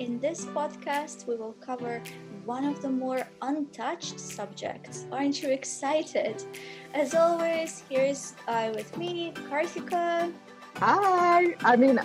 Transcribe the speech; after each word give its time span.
in 0.00 0.18
this 0.18 0.46
podcast, 0.46 1.28
we 1.28 1.36
will 1.36 1.52
cover 1.60 2.02
one 2.46 2.64
of 2.64 2.80
the 2.80 2.88
more 2.88 3.28
untouched 3.42 4.18
subjects. 4.18 5.04
Aren't 5.12 5.42
you 5.42 5.50
excited? 5.50 6.42
As 6.94 7.14
always, 7.14 7.84
here's 7.90 8.34
uh, 8.48 8.72
with 8.74 8.96
me, 8.96 9.32
Karthika. 9.50 10.32
Hi. 10.76 11.54
I 11.62 11.76
mean, 11.76 12.00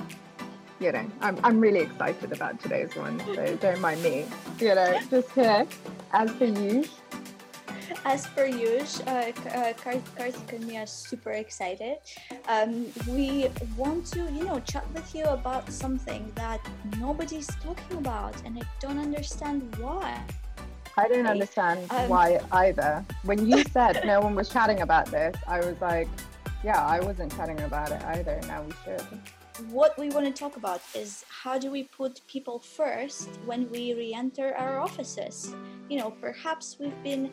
you 0.82 0.92
know, 0.92 1.10
I'm, 1.22 1.40
I'm 1.42 1.60
really 1.62 1.80
excited 1.80 2.34
about 2.34 2.60
today's 2.60 2.94
one, 2.98 3.18
so 3.34 3.56
don't 3.56 3.80
mind 3.80 4.04
me. 4.04 4.26
You 4.60 4.76
know, 4.76 5.00
just 5.10 5.32
here, 5.32 5.66
as 6.12 6.32
per 6.34 6.46
usual 6.46 6.84
as 8.06 8.28
per 8.28 8.46
usual, 8.46 9.04
uh, 9.08 9.34
uh, 9.50 9.74
Karthik 9.74 10.54
and 10.54 10.68
me 10.68 10.78
are 10.78 10.86
super 10.86 11.32
excited. 11.32 11.98
Um, 12.48 12.86
we 13.08 13.50
want 13.76 14.06
to, 14.14 14.20
you 14.32 14.44
know, 14.44 14.60
chat 14.60 14.86
with 14.94 15.14
you 15.16 15.24
about 15.26 15.70
something 15.72 16.32
that 16.36 16.62
nobody's 17.00 17.48
talking 17.48 17.98
about, 17.98 18.36
and 18.46 18.60
I 18.60 18.62
don't 18.80 19.00
understand 19.00 19.76
why. 19.78 20.22
I 20.98 21.08
don't 21.08 21.26
understand 21.26 21.88
um, 21.90 22.08
why 22.08 22.40
either. 22.52 23.04
When 23.24 23.50
you 23.50 23.64
said 23.64 24.06
no 24.06 24.22
one 24.22 24.36
was 24.36 24.50
chatting 24.50 24.82
about 24.82 25.08
this, 25.08 25.36
I 25.48 25.60
was 25.60 25.76
like, 25.82 26.08
yeah, 26.64 26.86
I 26.86 27.00
wasn't 27.00 27.36
chatting 27.36 27.60
about 27.62 27.92
it 27.92 28.02
either. 28.04 28.40
Now 28.48 28.62
we 28.62 28.72
should 28.84 29.04
what 29.70 29.98
we 29.98 30.10
want 30.10 30.26
to 30.26 30.34
talk 30.34 30.58
about 30.58 30.82
is 30.94 31.24
how 31.30 31.58
do 31.58 31.72
we 31.72 31.84
put 31.84 32.20
people 32.28 32.60
first 32.60 33.30
when 33.46 33.70
we 33.72 33.94
re-enter 33.94 34.54
our 34.56 34.80
offices 34.80 35.56
you 35.90 35.98
know 35.98 36.12
perhaps 36.20 36.76
we've 36.78 37.04
been 37.04 37.32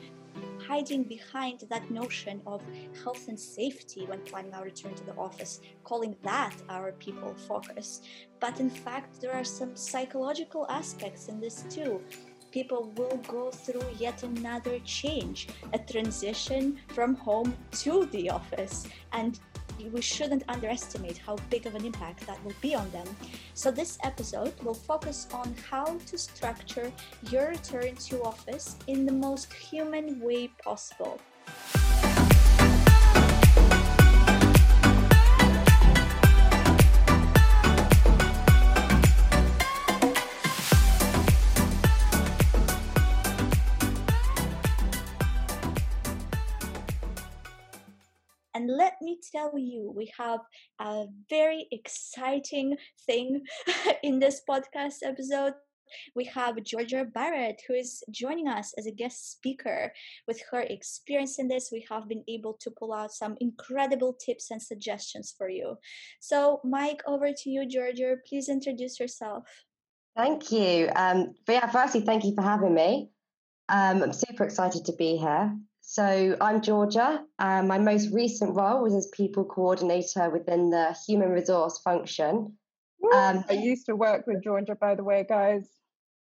hiding 0.67 1.05
behind 1.05 1.65
that 1.69 1.91
notion 1.91 2.41
of 2.47 2.63
health 3.03 3.29
and 3.29 3.39
safety 3.39 4.07
when 4.07 4.21
planning 4.21 4.55
our 4.55 4.65
return 4.65 4.95
to 4.95 5.05
the 5.05 5.15
office, 5.17 5.61
calling 5.85 6.17
that 6.23 6.55
our 6.69 6.93
people 6.93 7.35
focus. 7.49 8.01
But 8.41 8.61
in 8.61 8.71
fact, 8.71 9.21
there 9.21 9.33
are 9.33 9.45
some 9.45 9.77
psychological 9.77 10.67
aspects 10.69 11.29
in 11.29 11.41
this 11.41 11.65
too. 11.71 12.01
People 12.51 12.93
will 12.97 13.19
go 13.29 13.51
through 13.51 13.89
yet 13.99 14.23
another 14.23 14.79
change, 14.81 15.49
a 15.73 15.79
transition 15.79 16.79
from 16.89 17.15
home 17.15 17.57
to 17.83 18.07
the 18.13 18.29
office. 18.29 18.87
And 19.13 19.41
we 19.93 20.01
shouldn't 20.01 20.45
underestimate 20.49 21.19
how 21.19 21.37
big 21.51 21.67
of 21.67 21.75
an 21.75 21.85
impact 21.85 22.27
that 22.27 22.43
will 22.45 22.55
be 22.61 22.75
on 22.75 22.91
them. 22.91 23.07
So, 23.55 23.71
this 23.71 23.99
episode 24.05 24.55
will 24.63 24.75
focus 24.75 25.29
on 25.33 25.55
how 25.71 25.85
to 25.85 26.19
structure 26.19 26.93
your 27.31 27.49
return 27.49 27.97
to 27.97 28.23
office 28.23 28.77
in 28.87 29.07
the 29.07 29.13
most 29.13 29.53
human 29.53 30.21
way 30.21 30.49
possible. 30.49 31.19
And 48.63 48.77
let 48.77 48.95
me 49.03 49.19
tell 49.33 49.59
you, 49.59 49.93
we 49.93 50.13
have 50.17 50.39
a 50.79 51.07
very 51.29 51.67
exciting 51.73 52.77
thing 53.09 53.43
in 54.05 54.21
this 54.21 54.41
podcast 54.49 54.99
episode. 55.03 55.55
We 56.15 56.27
have 56.27 56.63
Georgia 56.63 57.05
Barrett, 57.13 57.61
who 57.67 57.75
is 57.75 58.05
joining 58.13 58.47
us 58.47 58.73
as 58.79 58.87
a 58.87 58.93
guest 58.93 59.33
speaker. 59.33 59.93
With 60.29 60.41
her 60.53 60.61
experience 60.61 61.41
in 61.41 61.49
this, 61.49 61.71
we 61.73 61.85
have 61.91 62.09
been 62.09 62.23
able 62.29 62.57
to 62.61 62.71
pull 62.71 62.93
out 62.93 63.11
some 63.11 63.37
incredible 63.41 64.13
tips 64.25 64.53
and 64.53 64.63
suggestions 64.63 65.35
for 65.37 65.49
you. 65.49 65.75
So, 66.21 66.61
Mike, 66.63 67.03
over 67.09 67.33
to 67.37 67.51
you, 67.51 67.67
Georgia. 67.67 68.15
Please 68.29 68.49
introduce 68.49 69.01
yourself. 69.01 69.43
Thank 70.17 70.53
you. 70.53 70.89
Um, 70.95 71.35
yeah, 71.49 71.67
firstly, 71.67 72.03
thank 72.03 72.23
you 72.25 72.33
for 72.37 72.43
having 72.43 72.75
me. 72.75 73.11
Um, 73.69 74.05
I'm 74.05 74.13
super 74.13 74.45
excited 74.45 74.85
to 74.85 74.93
be 74.93 75.17
here. 75.17 75.53
So 75.93 76.39
I'm 76.41 76.63
Georgia. 76.63 77.23
Um, 77.39 77.67
my 77.69 77.77
most 77.77 78.15
recent 78.15 78.57
role 78.57 78.83
was 78.83 78.95
as 78.95 79.09
people 79.09 79.45
coordinator 79.45 80.31
within 80.31 80.71
the 80.71 80.97
human 81.07 81.29
resource 81.29 81.77
function. 81.85 82.57
Um, 83.15 83.45
I 83.47 83.61
used 83.63 83.85
to 83.87 83.95
work 83.95 84.27
with 84.27 84.43
Georgia, 84.43 84.75
by 84.75 84.95
the 84.95 85.05
way, 85.05 85.27
guys. 85.29 85.69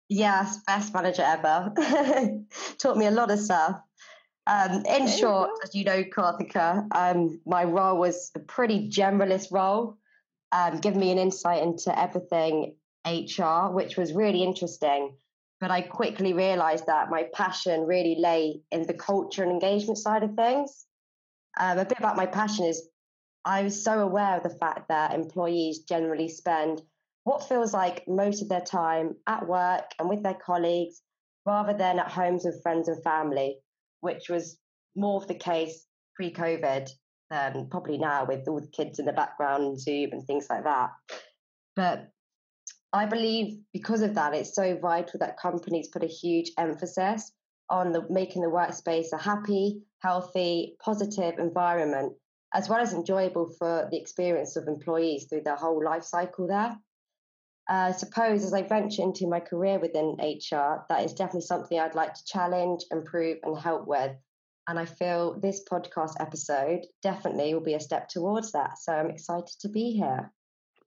Yes, 0.08 0.60
best 0.68 0.94
manager 0.94 1.24
ever. 1.26 1.72
Taught 2.78 2.96
me 2.96 3.06
a 3.06 3.10
lot 3.10 3.32
of 3.32 3.40
stuff. 3.40 3.80
Um, 4.46 4.84
in 4.86 5.08
short, 5.08 5.50
as 5.64 5.74
you 5.74 5.82
know, 5.82 6.04
Karthika, 6.04 6.86
um, 6.94 7.40
my 7.44 7.64
role 7.64 7.98
was 7.98 8.30
a 8.36 8.38
pretty 8.38 8.88
generalist 8.88 9.50
role, 9.50 9.98
um, 10.52 10.78
giving 10.78 11.00
me 11.00 11.10
an 11.10 11.18
insight 11.18 11.64
into 11.64 11.90
everything 11.98 12.76
HR, 13.04 13.72
which 13.72 13.96
was 13.96 14.12
really 14.12 14.44
interesting. 14.44 15.16
But 15.60 15.70
I 15.70 15.80
quickly 15.80 16.32
realized 16.32 16.86
that 16.86 17.10
my 17.10 17.28
passion 17.32 17.86
really 17.86 18.16
lay 18.18 18.60
in 18.70 18.86
the 18.86 18.94
culture 18.94 19.42
and 19.42 19.52
engagement 19.52 19.98
side 19.98 20.22
of 20.22 20.34
things. 20.34 20.86
Um, 21.58 21.78
a 21.78 21.84
bit 21.84 21.98
about 21.98 22.16
my 22.16 22.26
passion 22.26 22.66
is 22.66 22.88
I 23.44 23.62
was 23.62 23.82
so 23.82 24.00
aware 24.00 24.36
of 24.36 24.42
the 24.42 24.58
fact 24.58 24.88
that 24.88 25.14
employees 25.14 25.80
generally 25.80 26.28
spend 26.28 26.82
what 27.24 27.48
feels 27.48 27.72
like 27.72 28.06
most 28.06 28.42
of 28.42 28.48
their 28.48 28.60
time 28.60 29.16
at 29.26 29.46
work 29.46 29.92
and 29.98 30.08
with 30.08 30.22
their 30.22 30.34
colleagues 30.34 31.00
rather 31.46 31.72
than 31.72 31.98
at 31.98 32.10
homes 32.10 32.44
with 32.44 32.62
friends 32.62 32.88
and 32.88 33.02
family, 33.02 33.58
which 34.00 34.28
was 34.28 34.58
more 34.94 35.20
of 35.22 35.28
the 35.28 35.34
case 35.34 35.86
pre 36.14 36.32
COVID 36.32 36.90
than 37.30 37.68
probably 37.70 37.98
now 37.98 38.24
with 38.24 38.46
all 38.48 38.60
the 38.60 38.66
kids 38.68 38.98
in 38.98 39.06
the 39.06 39.12
background, 39.12 39.62
and 39.62 39.80
Zoom 39.80 40.10
and 40.12 40.24
things 40.26 40.46
like 40.50 40.64
that. 40.64 40.90
But 41.74 42.10
I 42.96 43.06
believe 43.06 43.58
because 43.72 44.02
of 44.02 44.14
that, 44.14 44.34
it's 44.34 44.54
so 44.54 44.78
vital 44.80 45.18
that 45.20 45.38
companies 45.38 45.88
put 45.88 46.02
a 46.02 46.08
huge 46.08 46.52
emphasis 46.58 47.32
on 47.68 47.92
the, 47.92 48.06
making 48.08 48.42
the 48.42 48.48
workspace 48.48 49.12
a 49.12 49.18
happy, 49.18 49.82
healthy, 50.00 50.76
positive 50.80 51.38
environment, 51.38 52.14
as 52.54 52.68
well 52.68 52.80
as 52.80 52.92
enjoyable 52.92 53.50
for 53.58 53.88
the 53.90 53.98
experience 53.98 54.56
of 54.56 54.68
employees 54.68 55.26
through 55.28 55.42
their 55.42 55.56
whole 55.56 55.84
life 55.84 56.04
cycle 56.04 56.46
there. 56.46 56.76
Uh, 57.68 57.88
I 57.88 57.92
suppose 57.92 58.44
as 58.44 58.54
I 58.54 58.62
venture 58.62 59.02
into 59.02 59.26
my 59.26 59.40
career 59.40 59.80
within 59.80 60.16
HR, 60.20 60.84
that 60.88 61.04
is 61.04 61.12
definitely 61.12 61.42
something 61.42 61.78
I'd 61.78 61.96
like 61.96 62.14
to 62.14 62.24
challenge, 62.24 62.84
improve, 62.92 63.38
and 63.42 63.58
help 63.58 63.88
with. 63.88 64.12
And 64.68 64.78
I 64.78 64.84
feel 64.84 65.38
this 65.40 65.64
podcast 65.70 66.14
episode 66.20 66.86
definitely 67.02 67.52
will 67.52 67.60
be 67.60 67.74
a 67.74 67.80
step 67.80 68.08
towards 68.08 68.52
that. 68.52 68.78
So 68.78 68.92
I'm 68.92 69.10
excited 69.10 69.54
to 69.60 69.68
be 69.68 69.92
here. 69.92 70.32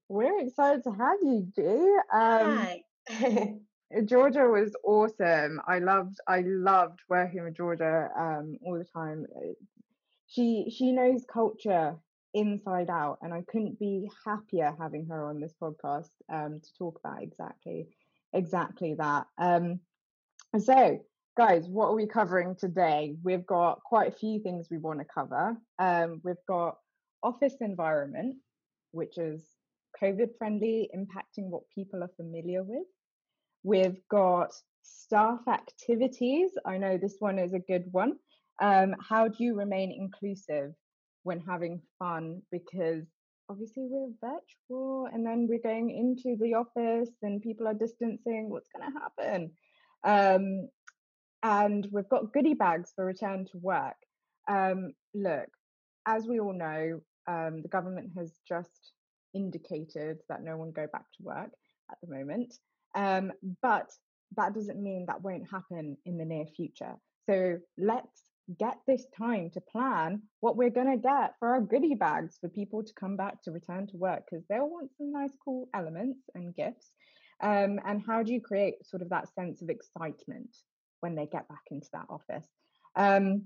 We're 0.10 0.40
excited 0.40 0.84
to 0.86 0.92
have 0.92 1.20
you, 1.22 1.48
G. 1.56 1.62
Um, 2.12 2.82
Hi. 3.12 3.54
Georgia 4.06 4.50
was 4.50 4.76
awesome. 4.84 5.62
I 5.68 5.78
loved 5.78 6.18
I 6.28 6.42
loved 6.42 7.00
working 7.08 7.44
with 7.44 7.56
Georgia 7.56 8.10
um, 8.18 8.58
all 8.66 8.80
the 8.80 8.86
time. 8.86 9.28
Uh, 9.36 9.54
she 10.28 10.74
she 10.76 10.92
knows 10.92 11.26
culture 11.32 11.96
inside 12.34 12.90
out, 12.90 13.20
and 13.22 13.32
I 13.32 13.44
couldn't 13.48 13.80
be 13.80 14.10
happier 14.26 14.76
having 14.80 15.06
her 15.08 15.28
on 15.28 15.40
this 15.40 15.54
podcast 15.62 16.10
um, 16.28 16.60
to 16.60 16.74
talk 16.78 17.00
about 17.04 17.22
exactly 17.22 17.88
exactly 18.34 18.96
that. 18.96 19.28
Um, 19.38 19.80
so, 20.58 21.00
guys, 21.38 21.68
what 21.68 21.90
are 21.90 21.96
we 21.96 22.08
covering 22.08 22.56
today? 22.56 23.16
We've 23.24 23.46
got 23.46 23.84
quite 23.84 24.08
a 24.08 24.18
few 24.18 24.40
things 24.40 24.70
we 24.72 24.80
want 24.80 25.00
to 25.00 25.06
cover. 25.06 25.56
Um, 25.78 26.20
we've 26.24 26.46
got 26.48 26.78
office 27.22 27.58
environment, 27.62 28.38
which 28.92 29.20
is 29.20 29.44
COVID 30.02 30.38
friendly, 30.38 30.90
impacting 30.96 31.50
what 31.50 31.64
people 31.74 32.04
are 32.04 32.12
familiar 32.16 32.64
with. 32.64 32.86
We've 33.64 34.00
got 34.10 34.54
staff 34.82 35.40
activities. 35.48 36.52
I 36.66 36.78
know 36.78 36.98
this 36.98 37.18
one 37.20 37.40
is 37.40 37.54
a 37.54 37.60
good 37.60 37.86
one. 37.92 38.14
Um, 38.62 38.96
how 39.08 39.28
do 39.28 39.44
you 39.44 39.56
remain 39.56 39.92
inclusive 39.92 40.74
when 41.24 41.40
having 41.40 41.82
fun? 41.98 42.42
Because 42.52 43.06
obviously 43.50 43.88
we're 43.90 44.12
virtual 44.22 45.08
and 45.12 45.26
then 45.26 45.48
we're 45.50 45.60
going 45.62 45.90
into 45.90 46.38
the 46.40 46.54
office 46.54 47.10
and 47.22 47.42
people 47.42 47.68
are 47.68 47.74
distancing. 47.74 48.50
What's 48.50 48.70
going 48.76 48.92
to 48.92 49.00
happen? 49.00 49.52
Um, 50.04 50.70
and 51.42 51.88
we've 51.92 52.10
got 52.10 52.34
goodie 52.34 52.54
bags 52.54 52.92
for 52.96 53.06
return 53.06 53.46
to 53.52 53.58
work. 53.58 53.96
Um, 54.48 54.94
look, 55.14 55.48
as 56.06 56.26
we 56.28 56.40
all 56.40 56.54
know, 56.54 57.02
um, 57.28 57.62
the 57.62 57.70
government 57.70 58.12
has 58.18 58.34
just 58.48 58.94
indicated 59.34 60.20
that 60.30 60.44
no 60.44 60.58
one 60.58 60.72
go 60.72 60.88
back 60.92 61.06
to 61.18 61.24
work 61.24 61.52
at 61.92 61.98
the 62.02 62.14
moment. 62.14 62.56
Um, 62.96 63.32
but 63.62 63.90
that 64.36 64.54
doesn't 64.54 64.82
mean 64.82 65.06
that 65.08 65.22
won't 65.22 65.50
happen 65.50 65.98
in 66.06 66.18
the 66.18 66.26
near 66.26 66.46
future. 66.46 66.96
So 67.30 67.58
let's 67.78 68.24
get 68.58 68.78
this 68.88 69.06
time 69.16 69.52
to 69.52 69.62
plan 69.62 70.24
what 70.40 70.56
we're 70.56 70.72
going 70.72 70.92
to 70.92 70.98
get 70.98 71.36
for 71.40 71.50
our 71.50 71.62
goodie 71.62 71.96
bags 71.96 72.38
for 72.42 72.50
people 72.50 72.84
to 72.84 72.94
come 73.00 73.16
back 73.16 73.42
to 73.44 73.52
return 73.52 73.86
to 73.88 73.98
work 73.98 74.24
because 74.30 74.44
they'll 74.50 74.70
want 74.70 74.90
some 74.98 75.12
nice, 75.12 75.34
cool 75.44 75.70
elements 75.76 76.20
and 76.34 76.56
gifts. 76.56 76.90
Um, 77.42 77.80
and 77.86 78.02
how 78.06 78.24
do 78.24 78.34
you 78.34 78.42
create 78.42 78.86
sort 78.86 79.02
of 79.02 79.10
that 79.10 79.34
sense 79.34 79.62
of 79.62 79.70
excitement 79.70 80.56
when 81.02 81.16
they 81.16 81.28
get 81.28 81.48
back 81.48 81.64
into 81.70 81.88
that 81.94 82.08
office? 82.10 82.48
Um, 82.96 83.46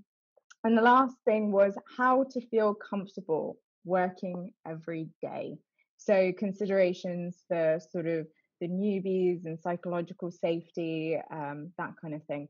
and 0.63 0.77
the 0.77 0.81
last 0.81 1.15
thing 1.25 1.51
was 1.51 1.75
how 1.97 2.23
to 2.31 2.41
feel 2.47 2.73
comfortable 2.73 3.57
working 3.85 4.51
every 4.65 5.09
day. 5.21 5.57
So 6.05 6.33
considerations 6.37 7.43
for 7.47 7.79
sort 7.91 8.07
of 8.07 8.27
the 8.59 8.67
newbies 8.67 9.45
and 9.45 9.59
psychological 9.59 10.31
safety, 10.31 11.17
um, 11.31 11.71
that 11.77 11.93
kind 12.01 12.13
of 12.13 12.23
thing. 12.23 12.47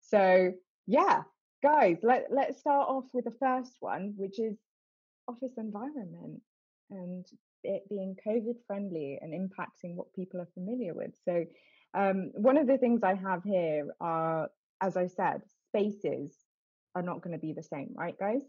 So 0.00 0.52
yeah, 0.86 1.22
guys, 1.62 1.98
let 2.02 2.26
let's 2.30 2.58
start 2.58 2.88
off 2.88 3.04
with 3.12 3.24
the 3.24 3.36
first 3.40 3.76
one, 3.80 4.14
which 4.16 4.38
is 4.38 4.56
office 5.28 5.52
environment 5.56 6.40
and 6.90 7.24
it 7.62 7.88
being 7.88 8.16
COVID 8.26 8.56
friendly 8.66 9.18
and 9.20 9.32
impacting 9.32 9.94
what 9.94 10.12
people 10.14 10.40
are 10.40 10.48
familiar 10.54 10.94
with. 10.94 11.12
So 11.24 11.44
um, 11.94 12.30
one 12.34 12.56
of 12.56 12.66
the 12.66 12.78
things 12.78 13.02
I 13.02 13.14
have 13.14 13.44
here 13.44 13.88
are, 14.00 14.48
as 14.80 14.96
I 14.96 15.06
said, 15.06 15.42
spaces 15.68 16.34
are 16.94 17.02
not 17.02 17.20
going 17.20 17.32
to 17.32 17.38
be 17.38 17.52
the 17.52 17.62
same, 17.62 17.90
right, 17.94 18.18
guys? 18.18 18.42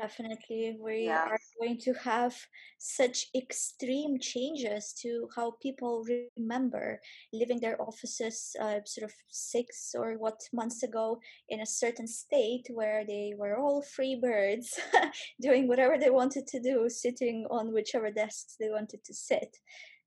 Definitely, 0.00 0.78
we 0.80 1.06
yes. 1.06 1.28
are 1.28 1.38
going 1.58 1.76
to 1.78 1.92
have 2.04 2.36
such 2.78 3.26
extreme 3.34 4.20
changes 4.20 4.94
to 5.02 5.28
how 5.34 5.54
people 5.60 6.04
remember 6.38 7.00
living 7.32 7.58
their 7.58 7.80
offices 7.82 8.54
uh, 8.60 8.78
sort 8.84 9.10
of 9.10 9.12
six 9.28 9.96
or 9.98 10.14
what 10.16 10.40
months 10.52 10.84
ago 10.84 11.18
in 11.48 11.60
a 11.60 11.66
certain 11.66 12.06
state 12.06 12.66
where 12.72 13.04
they 13.04 13.32
were 13.36 13.58
all 13.58 13.82
free 13.82 14.16
birds 14.22 14.78
doing 15.40 15.66
whatever 15.66 15.98
they 15.98 16.10
wanted 16.10 16.46
to 16.46 16.60
do, 16.60 16.88
sitting 16.88 17.44
on 17.50 17.72
whichever 17.72 18.12
desks 18.12 18.54
they 18.60 18.70
wanted 18.70 19.02
to 19.04 19.12
sit. 19.12 19.56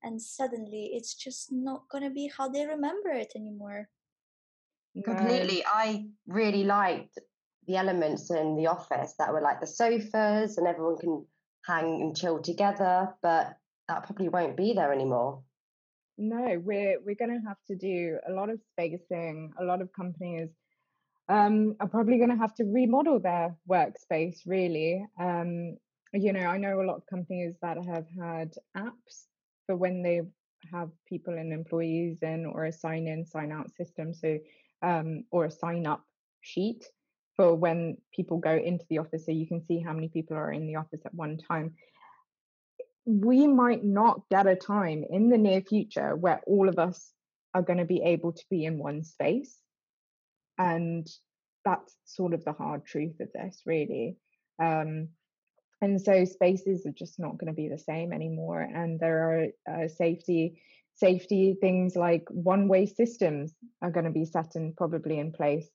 And 0.03 0.21
suddenly 0.21 0.91
it's 0.93 1.15
just 1.15 1.51
not 1.51 1.89
going 1.91 2.05
to 2.05 2.09
be 2.09 2.31
how 2.37 2.47
they 2.47 2.65
remember 2.65 3.09
it 3.09 3.33
anymore. 3.35 3.89
Completely. 5.03 5.63
I 5.65 6.05
really 6.27 6.63
liked 6.63 7.19
the 7.67 7.75
elements 7.77 8.29
in 8.31 8.55
the 8.55 8.67
office 8.67 9.13
that 9.19 9.31
were 9.31 9.41
like 9.41 9.59
the 9.59 9.67
sofas 9.67 10.57
and 10.57 10.67
everyone 10.67 10.97
can 10.97 11.25
hang 11.65 12.01
and 12.01 12.17
chill 12.17 12.41
together, 12.41 13.09
but 13.21 13.55
that 13.87 14.03
probably 14.03 14.29
won't 14.29 14.57
be 14.57 14.73
there 14.73 14.91
anymore. 14.91 15.43
No, 16.17 16.61
we're 16.63 16.99
we're 17.05 17.15
going 17.15 17.39
to 17.39 17.47
have 17.47 17.57
to 17.67 17.75
do 17.75 18.17
a 18.27 18.31
lot 18.31 18.49
of 18.49 18.59
spacing. 18.71 19.53
A 19.59 19.63
lot 19.63 19.81
of 19.81 19.91
companies 19.93 20.49
um, 21.29 21.75
are 21.79 21.87
probably 21.87 22.17
going 22.17 22.29
to 22.29 22.35
have 22.35 22.53
to 22.55 22.63
remodel 22.63 23.19
their 23.19 23.55
workspace. 23.69 24.39
Really, 24.45 25.05
um, 25.19 25.77
you 26.13 26.33
know, 26.33 26.41
I 26.41 26.57
know 26.57 26.81
a 26.81 26.85
lot 26.85 26.97
of 26.97 27.05
companies 27.07 27.55
that 27.61 27.77
have 27.77 28.05
had 28.19 28.53
apps 28.77 29.25
for 29.65 29.75
when 29.75 30.03
they 30.03 30.21
have 30.71 30.89
people 31.07 31.33
and 31.33 31.53
employees 31.53 32.17
in, 32.21 32.45
or 32.45 32.65
a 32.65 32.71
sign 32.71 33.07
in, 33.07 33.25
sign 33.25 33.51
out 33.51 33.73
system. 33.75 34.13
So, 34.13 34.37
um, 34.81 35.23
or 35.31 35.45
a 35.45 35.51
sign 35.51 35.87
up 35.87 36.03
sheet 36.41 36.85
for 37.35 37.55
when 37.55 37.97
people 38.13 38.37
go 38.37 38.55
into 38.55 38.85
the 38.89 38.99
office 38.99 39.25
so 39.25 39.31
you 39.31 39.47
can 39.47 39.65
see 39.65 39.79
how 39.79 39.93
many 39.93 40.09
people 40.09 40.37
are 40.37 40.51
in 40.51 40.67
the 40.67 40.75
office 40.75 41.01
at 41.05 41.13
one 41.13 41.37
time. 41.37 41.75
We 43.05 43.47
might 43.47 43.83
not 43.83 44.21
get 44.29 44.47
a 44.47 44.55
time 44.55 45.03
in 45.09 45.29
the 45.29 45.37
near 45.37 45.61
future 45.61 46.15
where 46.15 46.41
all 46.45 46.69
of 46.69 46.77
us 46.77 47.11
are 47.53 47.61
going 47.61 47.79
to 47.79 47.85
be 47.85 48.01
able 48.03 48.33
to 48.33 48.43
be 48.49 48.65
in 48.65 48.77
one 48.77 49.03
space 49.03 49.57
and 50.57 51.07
that's 51.65 51.95
sort 52.05 52.33
of 52.33 52.43
the 52.45 52.53
hard 52.53 52.85
truth 52.85 53.19
of 53.19 53.29
this 53.33 53.61
really. 53.65 54.17
Um, 54.61 55.09
and 55.81 55.99
so 55.99 56.25
spaces 56.25 56.85
are 56.85 56.91
just 56.91 57.19
not 57.19 57.37
going 57.37 57.47
to 57.47 57.53
be 57.53 57.67
the 57.67 57.77
same 57.77 58.13
anymore 58.13 58.61
and 58.61 58.99
there 58.99 59.51
are 59.67 59.83
uh, 59.83 59.87
safety 59.87 60.61
safety 60.95 61.57
things 61.59 61.95
like 61.95 62.27
one 62.29 62.67
way 62.67 62.85
systems 62.85 63.53
are 63.81 63.89
going 63.89 64.05
to 64.05 64.11
be 64.11 64.25
set 64.25 64.55
and 64.55 64.75
probably 64.75 65.17
in 65.17 65.31
place. 65.31 65.67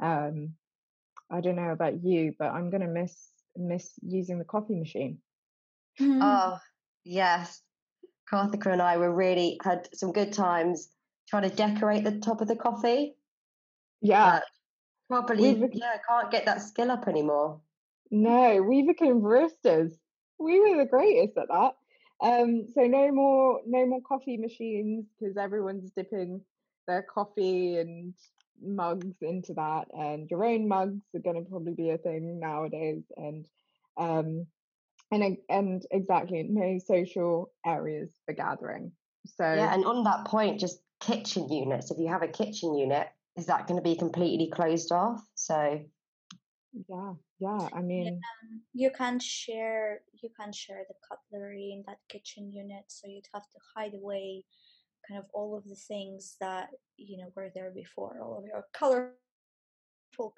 Um, 0.00 0.52
I 1.30 1.40
don't 1.40 1.56
know 1.56 1.70
about 1.70 2.04
you, 2.04 2.34
but 2.38 2.48
I'm 2.48 2.70
gonna 2.70 2.88
miss 2.88 3.30
miss 3.56 3.92
using 4.02 4.38
the 4.38 4.44
coffee 4.44 4.76
machine. 4.76 5.18
Mm-hmm. 6.00 6.20
Oh 6.22 6.58
yes, 7.04 7.62
Karthika 8.30 8.72
and 8.72 8.82
I 8.82 8.96
were 8.96 9.14
really 9.14 9.58
had 9.64 9.88
some 9.94 10.12
good 10.12 10.32
times 10.32 10.90
trying 11.28 11.48
to 11.48 11.54
decorate 11.54 12.04
the 12.04 12.18
top 12.20 12.40
of 12.40 12.48
the 12.48 12.56
coffee. 12.56 13.16
Yeah, 14.00 14.40
probably. 15.08 15.54
Be- 15.54 15.68
yeah, 15.72 15.96
can't 16.08 16.30
get 16.30 16.44
that 16.46 16.62
skill 16.62 16.90
up 16.90 17.08
anymore. 17.08 17.60
No, 18.10 18.62
we 18.62 18.82
became 18.82 19.20
baristas. 19.20 19.92
We 20.38 20.60
were 20.60 20.76
the 20.84 20.88
greatest 20.88 21.36
at 21.38 21.48
that. 21.48 21.72
Um, 22.22 22.66
so 22.74 22.82
no 22.82 23.12
more 23.12 23.60
no 23.66 23.86
more 23.86 24.00
coffee 24.00 24.36
machines 24.36 25.06
because 25.18 25.36
everyone's 25.36 25.90
dipping 25.90 26.40
their 26.86 27.02
coffee 27.02 27.76
and 27.76 28.14
mugs 28.62 29.16
into 29.20 29.54
that 29.54 29.86
and 29.92 30.30
your 30.30 30.44
own 30.44 30.68
mugs 30.68 31.02
are 31.14 31.20
going 31.20 31.36
to 31.36 31.50
probably 31.50 31.74
be 31.74 31.90
a 31.90 31.98
thing 31.98 32.40
nowadays 32.40 33.02
and 33.16 33.46
um 33.96 34.46
and 35.10 35.36
and 35.48 35.86
exactly 35.90 36.42
no 36.48 36.78
social 36.84 37.52
areas 37.64 38.10
for 38.24 38.34
gathering. 38.34 38.92
So 39.26 39.44
yeah 39.44 39.72
and 39.72 39.84
on 39.84 40.04
that 40.04 40.26
point 40.26 40.60
just 40.60 40.80
kitchen 41.00 41.50
units 41.50 41.90
if 41.90 41.98
you 41.98 42.08
have 42.08 42.22
a 42.22 42.28
kitchen 42.28 42.74
unit 42.76 43.08
is 43.36 43.46
that 43.46 43.66
going 43.66 43.78
to 43.78 43.84
be 43.84 43.96
completely 43.96 44.50
closed 44.50 44.92
off? 44.92 45.20
So 45.34 45.80
yeah 46.88 47.12
yeah 47.38 47.68
i 47.72 47.80
mean 47.80 48.04
yeah, 48.04 48.58
you 48.74 48.90
can't 48.90 49.22
share 49.22 50.00
you 50.22 50.28
can't 50.38 50.54
share 50.54 50.84
the 50.88 50.94
cutlery 51.08 51.72
in 51.72 51.82
that 51.86 51.98
kitchen 52.08 52.52
unit 52.52 52.84
so 52.88 53.06
you'd 53.08 53.28
have 53.32 53.44
to 53.44 53.58
hide 53.74 53.94
away 53.94 54.44
kind 55.06 55.18
of 55.18 55.26
all 55.32 55.56
of 55.56 55.64
the 55.64 55.74
things 55.74 56.36
that 56.40 56.68
you 56.96 57.18
know 57.18 57.30
were 57.34 57.50
there 57.54 57.70
before 57.70 58.20
all 58.22 58.38
of 58.38 58.44
your 58.44 58.64
colorful 58.72 59.14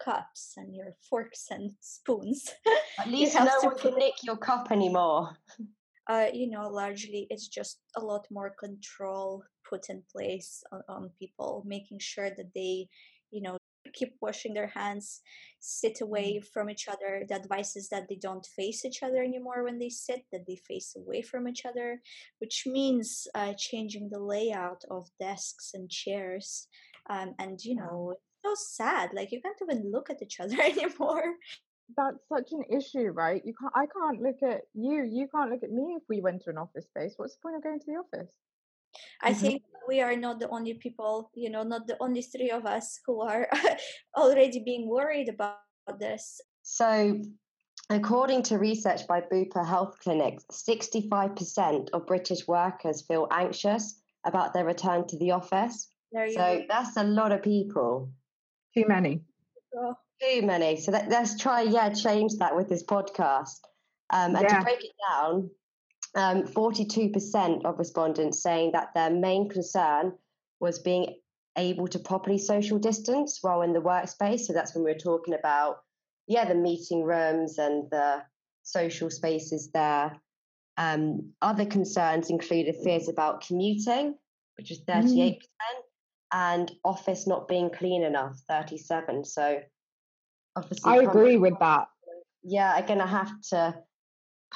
cups 0.02 0.54
and 0.56 0.74
your 0.74 0.94
forks 1.08 1.46
and 1.50 1.72
spoons. 1.80 2.50
At 2.98 3.08
least 3.08 3.34
no 3.34 3.46
one 3.62 3.78
can 3.78 3.94
nick 3.96 4.14
your 4.22 4.36
cup 4.36 4.70
anymore. 4.70 5.36
Uh, 6.10 6.30
you 6.32 6.48
know 6.48 6.66
largely 6.70 7.26
it's 7.28 7.48
just 7.48 7.80
a 7.98 8.00
lot 8.00 8.26
more 8.30 8.54
control 8.58 9.42
put 9.68 9.90
in 9.90 10.02
place 10.10 10.62
on, 10.72 10.80
on 10.88 11.10
people 11.18 11.62
making 11.66 11.98
sure 11.98 12.30
that 12.30 12.50
they 12.54 12.88
you 13.30 13.42
know 13.42 13.58
keep 13.92 14.14
washing 14.20 14.54
their 14.54 14.68
hands, 14.68 15.20
sit 15.60 16.00
away 16.00 16.34
mm. 16.34 16.44
from 16.44 16.70
each 16.70 16.88
other. 16.88 17.24
The 17.28 17.36
advice 17.36 17.76
is 17.76 17.88
that 17.88 18.08
they 18.08 18.16
don't 18.16 18.46
face 18.46 18.84
each 18.84 19.02
other 19.02 19.22
anymore 19.22 19.64
when 19.64 19.78
they 19.78 19.88
sit, 19.88 20.24
that 20.32 20.46
they 20.46 20.56
face 20.56 20.94
away 20.96 21.22
from 21.22 21.48
each 21.48 21.64
other, 21.64 22.00
which 22.38 22.64
means 22.66 23.26
uh, 23.34 23.54
changing 23.56 24.08
the 24.10 24.20
layout 24.20 24.84
of 24.90 25.08
desks 25.18 25.72
and 25.74 25.90
chairs. 25.90 26.68
Um, 27.10 27.34
and, 27.38 27.58
you 27.64 27.76
know, 27.76 28.14
it's 28.44 28.44
so 28.44 28.84
sad. 28.84 29.10
Like, 29.14 29.32
you 29.32 29.40
can't 29.40 29.58
even 29.62 29.90
look 29.90 30.10
at 30.10 30.22
each 30.22 30.40
other 30.40 30.60
anymore. 30.62 31.34
That's 31.96 32.18
such 32.28 32.52
an 32.52 32.64
issue, 32.70 33.08
right? 33.08 33.40
You 33.46 33.54
can't. 33.58 33.72
I 33.74 33.86
can't 33.86 34.20
look 34.20 34.42
at 34.42 34.62
you. 34.74 35.08
You 35.10 35.26
can't 35.34 35.50
look 35.50 35.62
at 35.62 35.70
me 35.70 35.96
if 35.96 36.02
we 36.06 36.20
went 36.20 36.42
to 36.42 36.50
an 36.50 36.58
office 36.58 36.84
space. 36.84 37.14
What's 37.16 37.36
the 37.36 37.40
point 37.42 37.56
of 37.56 37.62
going 37.62 37.80
to 37.80 37.86
the 37.86 37.92
office? 37.92 38.30
I 39.22 39.32
mm-hmm. 39.32 39.40
think 39.40 39.62
we 39.88 40.00
are 40.02 40.16
not 40.16 40.38
the 40.38 40.48
only 40.50 40.74
people, 40.74 41.30
you 41.34 41.50
know, 41.50 41.62
not 41.62 41.86
the 41.86 41.96
only 42.00 42.22
three 42.22 42.50
of 42.50 42.66
us 42.66 43.00
who 43.06 43.22
are 43.22 43.48
already 44.16 44.62
being 44.62 44.88
worried 44.88 45.28
about 45.30 45.56
this. 45.98 46.40
So, 46.62 47.22
according 47.88 48.42
to 48.44 48.58
research 48.58 49.06
by 49.08 49.22
Bupa 49.22 49.66
Health 49.66 49.98
Clinics, 50.00 50.44
65% 50.52 51.88
of 51.92 52.06
British 52.06 52.46
workers 52.46 53.02
feel 53.02 53.26
anxious 53.30 54.00
about 54.24 54.52
their 54.52 54.66
return 54.66 55.06
to 55.08 55.18
the 55.18 55.30
office. 55.30 55.88
so, 56.12 56.28
go. 56.34 56.64
that's 56.68 56.96
a 56.96 57.04
lot 57.04 57.32
of 57.32 57.42
people. 57.42 58.10
Too 58.76 58.84
many. 58.86 59.22
Oh. 59.74 59.94
Too 60.20 60.42
many. 60.42 60.76
So, 60.76 60.90
that, 60.90 61.08
let's 61.08 61.38
try, 61.38 61.62
yeah, 61.62 61.88
change 61.90 62.34
that 62.38 62.54
with 62.54 62.68
this 62.68 62.84
podcast. 62.84 63.60
Um, 64.10 64.36
and 64.36 64.42
yeah. 64.42 64.58
to 64.58 64.64
break 64.64 64.84
it 64.84 64.92
down, 65.10 65.50
um, 66.14 66.44
42% 66.44 67.64
of 67.64 67.78
respondents 67.78 68.42
saying 68.42 68.72
that 68.72 68.94
their 68.94 69.10
main 69.10 69.48
concern 69.48 70.12
was 70.60 70.78
being 70.78 71.16
able 71.56 71.88
to 71.88 71.98
properly 71.98 72.38
social 72.38 72.78
distance 72.78 73.38
while 73.42 73.62
in 73.62 73.72
the 73.72 73.80
workspace. 73.80 74.40
So 74.40 74.52
that's 74.52 74.74
when 74.74 74.84
we 74.84 74.90
are 74.92 74.98
talking 74.98 75.34
about, 75.34 75.78
yeah, 76.26 76.44
the 76.44 76.54
meeting 76.54 77.02
rooms 77.02 77.58
and 77.58 77.90
the 77.90 78.22
social 78.62 79.10
spaces 79.10 79.70
there. 79.72 80.20
Um, 80.76 81.32
other 81.42 81.66
concerns 81.66 82.30
included 82.30 82.76
fears 82.84 83.08
about 83.08 83.44
commuting, 83.44 84.14
which 84.56 84.70
is 84.70 84.80
38%, 84.88 85.08
mm. 85.08 85.40
and 86.32 86.70
office 86.84 87.26
not 87.26 87.48
being 87.48 87.70
clean 87.70 88.04
enough, 88.04 88.36
37. 88.48 89.24
So 89.24 89.60
obviously, 90.54 90.92
I 90.92 90.96
agree 90.98 91.36
with 91.36 91.58
that. 91.58 91.88
Yeah, 92.44 92.78
again, 92.78 92.98
to 92.98 93.06
have 93.06 93.32
to 93.50 93.74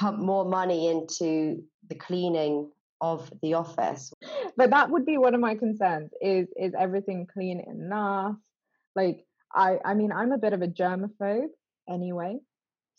pump 0.02 0.18
more 0.18 0.44
money 0.44 0.88
into 0.88 1.62
the 1.88 1.94
cleaning 1.94 2.68
of 3.00 3.32
the 3.40 3.54
office. 3.54 4.12
But 4.56 4.70
that 4.70 4.90
would 4.90 5.06
be 5.06 5.16
one 5.16 5.34
of 5.34 5.40
my 5.40 5.54
concerns 5.54 6.10
is 6.20 6.48
is 6.56 6.72
everything 6.78 7.28
clean 7.32 7.60
enough? 7.60 8.36
Like 8.96 9.24
I 9.54 9.78
I 9.84 9.94
mean 9.94 10.10
I'm 10.10 10.32
a 10.32 10.38
bit 10.38 10.52
of 10.52 10.62
a 10.62 10.66
germaphobe 10.66 11.54
anyway. 11.88 12.38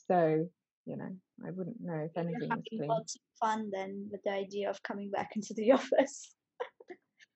So, 0.08 0.48
you 0.86 0.96
know, 0.98 1.12
I 1.46 1.52
wouldn't 1.52 1.82
know 1.82 2.08
if 2.10 2.18
anything 2.18 2.52
is 2.52 2.64
clean. 2.70 2.88
Lots 2.88 3.16
of 3.16 3.22
fun 3.42 3.70
then 3.72 4.08
with 4.10 4.24
the 4.24 4.32
idea 4.32 4.70
of 4.70 4.82
coming 4.84 5.10
back 5.12 5.32
into 5.36 5.54
the 5.54 5.72
office. 5.80 6.34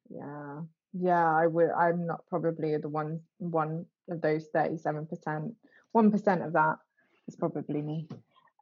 yeah. 0.10 0.62
Yeah, 0.94 1.30
I 1.44 1.46
would 1.48 1.72
I'm 1.72 2.08
not 2.08 2.22
probably 2.30 2.78
the 2.78 2.90
one 2.90 3.20
one 3.40 3.86
of 4.10 4.22
those 4.22 4.48
37%. 4.56 5.54
1% 5.96 6.46
of 6.46 6.54
that 6.54 6.78
is 7.28 7.36
probably 7.36 7.82
me. 7.82 8.08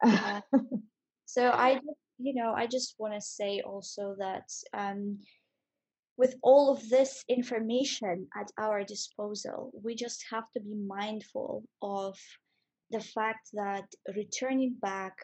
so 1.35 1.49
I 1.49 1.81
you 2.17 2.33
know, 2.33 2.53
I 2.55 2.65
just 2.65 2.95
want 2.97 3.13
to 3.13 3.19
say 3.19 3.61
also 3.61 4.15
that 4.19 4.49
um, 4.73 5.19
with 6.17 6.35
all 6.41 6.71
of 6.71 6.89
this 6.89 7.25
information 7.27 8.27
at 8.39 8.49
our 8.57 8.85
disposal, 8.85 9.71
we 9.83 9.95
just 9.95 10.23
have 10.31 10.45
to 10.53 10.61
be 10.61 10.75
mindful 10.75 11.63
of 11.81 12.17
the 12.91 13.01
fact 13.01 13.49
that 13.53 13.83
returning 14.15 14.77
back 14.81 15.17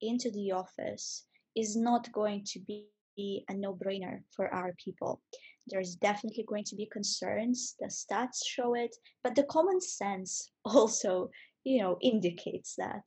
into 0.00 0.30
the 0.30 0.52
office 0.52 1.24
is 1.56 1.76
not 1.76 2.12
going 2.12 2.44
to 2.52 2.60
be 2.60 2.86
a 3.18 3.54
no 3.54 3.74
brainer 3.74 4.20
for 4.36 4.52
our 4.54 4.72
people. 4.84 5.20
There's 5.66 5.96
definitely 5.96 6.44
going 6.46 6.64
to 6.64 6.76
be 6.76 6.86
concerns, 6.92 7.74
the 7.80 7.86
stats 7.88 8.46
show 8.46 8.74
it, 8.74 8.94
but 9.24 9.34
the 9.34 9.42
common 9.44 9.80
sense 9.80 10.52
also, 10.64 11.30
you 11.64 11.82
know, 11.82 11.98
indicates 12.00 12.76
that. 12.78 13.02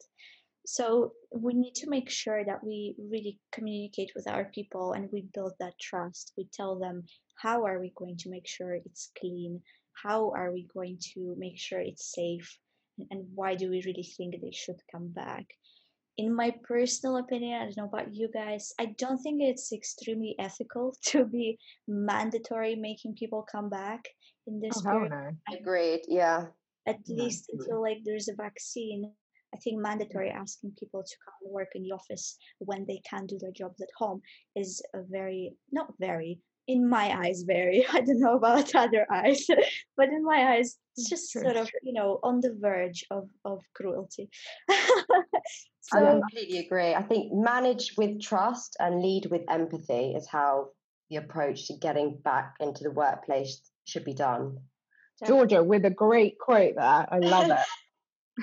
So 0.71 1.13
we 1.31 1.55
need 1.55 1.73
to 1.81 1.89
make 1.89 2.11
sure 2.11 2.45
that 2.45 2.63
we 2.63 2.93
really 3.11 3.39
communicate 3.51 4.11
with 4.15 4.29
our 4.29 4.45
people 4.53 4.93
and 4.93 5.09
we 5.11 5.25
build 5.33 5.53
that 5.59 5.73
trust. 5.81 6.31
We 6.37 6.47
tell 6.53 6.77
them 6.77 7.05
how 7.41 7.65
are 7.65 7.79
we 7.79 7.91
going 7.97 8.17
to 8.17 8.29
make 8.29 8.47
sure 8.47 8.75
it's 8.75 9.09
clean? 9.19 9.63
How 10.03 10.29
are 10.29 10.51
we 10.53 10.67
going 10.71 10.99
to 11.15 11.33
make 11.39 11.57
sure 11.57 11.79
it's 11.79 12.13
safe? 12.13 12.55
And 13.09 13.25
why 13.33 13.55
do 13.55 13.71
we 13.71 13.81
really 13.83 14.07
think 14.15 14.35
they 14.35 14.51
should 14.51 14.79
come 14.91 15.07
back? 15.07 15.47
In 16.19 16.35
my 16.35 16.53
personal 16.63 17.17
opinion, 17.17 17.59
I 17.59 17.63
don't 17.63 17.77
know 17.77 17.85
about 17.85 18.13
you 18.13 18.29
guys, 18.31 18.71
I 18.79 18.93
don't 18.99 19.17
think 19.23 19.41
it's 19.41 19.73
extremely 19.73 20.35
ethical 20.37 20.93
to 21.07 21.25
be 21.25 21.57
mandatory 21.87 22.75
making 22.75 23.15
people 23.15 23.43
come 23.51 23.71
back 23.71 24.01
in 24.45 24.59
this 24.59 24.77
oh, 24.85 24.91
period. 24.91 25.09
No. 25.09 25.57
Agreed. 25.59 26.01
Yeah. 26.07 26.45
At 26.87 26.99
least 27.07 27.49
until 27.51 27.81
like 27.81 28.01
there's 28.05 28.27
a 28.27 28.35
vaccine. 28.35 29.11
I 29.53 29.57
think 29.57 29.81
mandatory 29.81 30.29
mm-hmm. 30.29 30.41
asking 30.41 30.73
people 30.79 31.03
to 31.03 31.15
come 31.25 31.33
and 31.43 31.53
work 31.53 31.69
in 31.75 31.83
the 31.83 31.91
office 31.91 32.37
when 32.59 32.85
they 32.85 33.01
can 33.09 33.25
do 33.25 33.37
their 33.39 33.51
jobs 33.51 33.81
at 33.81 33.89
home 33.97 34.21
is 34.55 34.81
a 34.93 35.01
very 35.09 35.53
not 35.71 35.93
very 35.99 36.39
in 36.67 36.87
my 36.87 37.11
eyes 37.25 37.41
very 37.47 37.83
i 37.93 37.99
don't 37.99 38.19
know 38.19 38.35
about 38.35 38.73
other 38.83 39.05
eyes 39.11 39.47
but 39.97 40.09
in 40.09 40.23
my 40.23 40.53
eyes 40.53 40.77
it's 40.95 41.09
just 41.09 41.31
sort 41.31 41.55
of 41.55 41.69
you 41.81 41.93
know 41.93 42.19
on 42.23 42.39
the 42.41 42.55
verge 42.59 43.03
of 43.11 43.29
of 43.45 43.59
cruelty. 43.73 44.29
So, 45.81 45.97
i 45.97 46.11
completely 46.11 46.59
agree. 46.59 46.93
I 46.93 47.01
think 47.01 47.33
manage 47.33 47.93
with 47.97 48.21
trust 48.21 48.77
and 48.79 49.01
lead 49.01 49.25
with 49.31 49.41
empathy 49.49 50.13
is 50.15 50.27
how 50.27 50.67
the 51.09 51.15
approach 51.15 51.65
to 51.67 51.73
getting 51.77 52.19
back 52.23 52.53
into 52.59 52.83
the 52.83 52.91
workplace 52.91 53.59
should 53.85 54.05
be 54.05 54.13
done. 54.13 54.59
Georgia 55.25 55.63
with 55.63 55.85
a 55.85 55.89
great 55.89 56.37
quote 56.37 56.75
there 56.75 57.07
i 57.11 57.17
love 57.17 57.49
it 57.49 57.57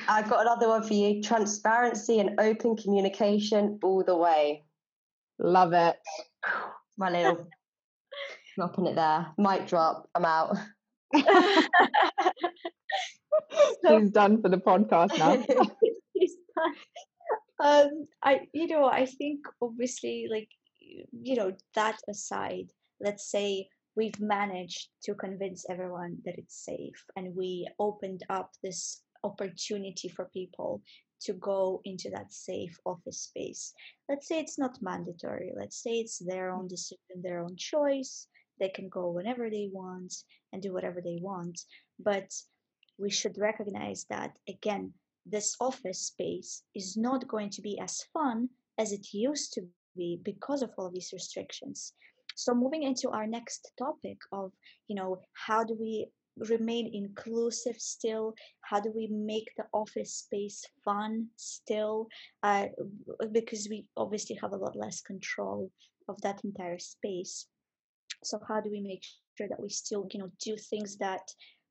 I've 0.08 0.28
got 0.28 0.42
another 0.42 0.68
one 0.68 0.82
for 0.82 0.94
you. 0.94 1.22
Transparency 1.22 2.20
and 2.20 2.40
open 2.40 2.76
communication 2.76 3.78
all 3.82 4.04
the 4.04 4.16
way. 4.16 4.64
Love 5.38 5.72
it. 5.72 5.96
My 6.96 7.10
little 7.10 7.48
dropping 8.54 8.86
it 8.86 8.96
there. 8.96 9.26
Mic 9.38 9.66
drop. 9.66 10.08
I'm 10.14 10.24
out. 10.24 10.56
He's 13.86 14.10
done 14.10 14.42
for 14.42 14.48
the 14.48 14.56
podcast 14.58 15.18
now. 15.18 15.44
um, 17.60 18.06
I, 18.22 18.40
you 18.52 18.66
know, 18.68 18.86
I 18.86 19.06
think 19.06 19.40
obviously, 19.60 20.26
like, 20.30 20.48
you 20.80 21.36
know, 21.36 21.52
that 21.74 21.98
aside, 22.08 22.70
let's 23.00 23.30
say 23.30 23.68
we've 23.94 24.18
managed 24.20 24.88
to 25.04 25.14
convince 25.14 25.66
everyone 25.68 26.18
that 26.24 26.38
it's 26.38 26.64
safe 26.64 27.04
and 27.16 27.34
we 27.34 27.68
opened 27.78 28.22
up 28.30 28.50
this 28.62 29.02
opportunity 29.26 30.08
for 30.08 30.26
people 30.32 30.82
to 31.22 31.32
go 31.34 31.80
into 31.84 32.10
that 32.10 32.32
safe 32.32 32.76
office 32.84 33.20
space. 33.22 33.72
Let's 34.08 34.28
say 34.28 34.38
it's 34.38 34.58
not 34.58 34.82
mandatory. 34.82 35.52
Let's 35.56 35.82
say 35.82 35.94
it's 36.00 36.18
their 36.18 36.50
own 36.50 36.60
mm-hmm. 36.60 36.76
decision, 36.76 37.22
their 37.22 37.40
own 37.40 37.56
choice. 37.56 38.28
They 38.60 38.68
can 38.68 38.88
go 38.88 39.10
whenever 39.10 39.50
they 39.50 39.68
want 39.72 40.12
and 40.52 40.62
do 40.62 40.72
whatever 40.72 41.00
they 41.00 41.18
want. 41.20 41.60
But 41.98 42.30
we 42.98 43.10
should 43.10 43.36
recognize 43.38 44.06
that, 44.08 44.32
again, 44.48 44.92
this 45.26 45.56
office 45.60 46.06
space 46.06 46.62
is 46.74 46.96
not 46.96 47.28
going 47.28 47.50
to 47.50 47.62
be 47.62 47.78
as 47.80 48.04
fun 48.14 48.48
as 48.78 48.92
it 48.92 49.06
used 49.12 49.52
to 49.54 49.62
be 49.96 50.20
because 50.22 50.62
of 50.62 50.70
all 50.76 50.90
these 50.90 51.10
restrictions. 51.12 51.92
So 52.36 52.54
moving 52.54 52.82
into 52.82 53.10
our 53.10 53.26
next 53.26 53.72
topic 53.78 54.18
of, 54.32 54.52
you 54.88 54.96
know, 54.96 55.20
how 55.46 55.64
do 55.64 55.74
we 55.78 56.08
remain 56.36 56.90
inclusive 56.92 57.76
still? 57.78 58.34
How 58.62 58.80
do 58.80 58.92
we 58.94 59.08
make 59.08 59.50
the 59.56 59.64
office 59.72 60.14
space 60.14 60.64
fun 60.84 61.28
still? 61.36 62.08
Uh, 62.42 62.66
because 63.32 63.68
we 63.70 63.86
obviously 63.96 64.38
have 64.42 64.52
a 64.52 64.56
lot 64.56 64.76
less 64.76 65.00
control 65.00 65.70
of 66.08 66.20
that 66.22 66.42
entire 66.44 66.78
space. 66.78 67.46
So 68.24 68.38
how 68.48 68.60
do 68.60 68.70
we 68.70 68.80
make 68.80 69.02
sure 69.36 69.48
that 69.48 69.60
we 69.60 69.68
still 69.68 70.06
you 70.12 70.20
know 70.20 70.30
do 70.42 70.56
things 70.56 70.96
that 70.98 71.22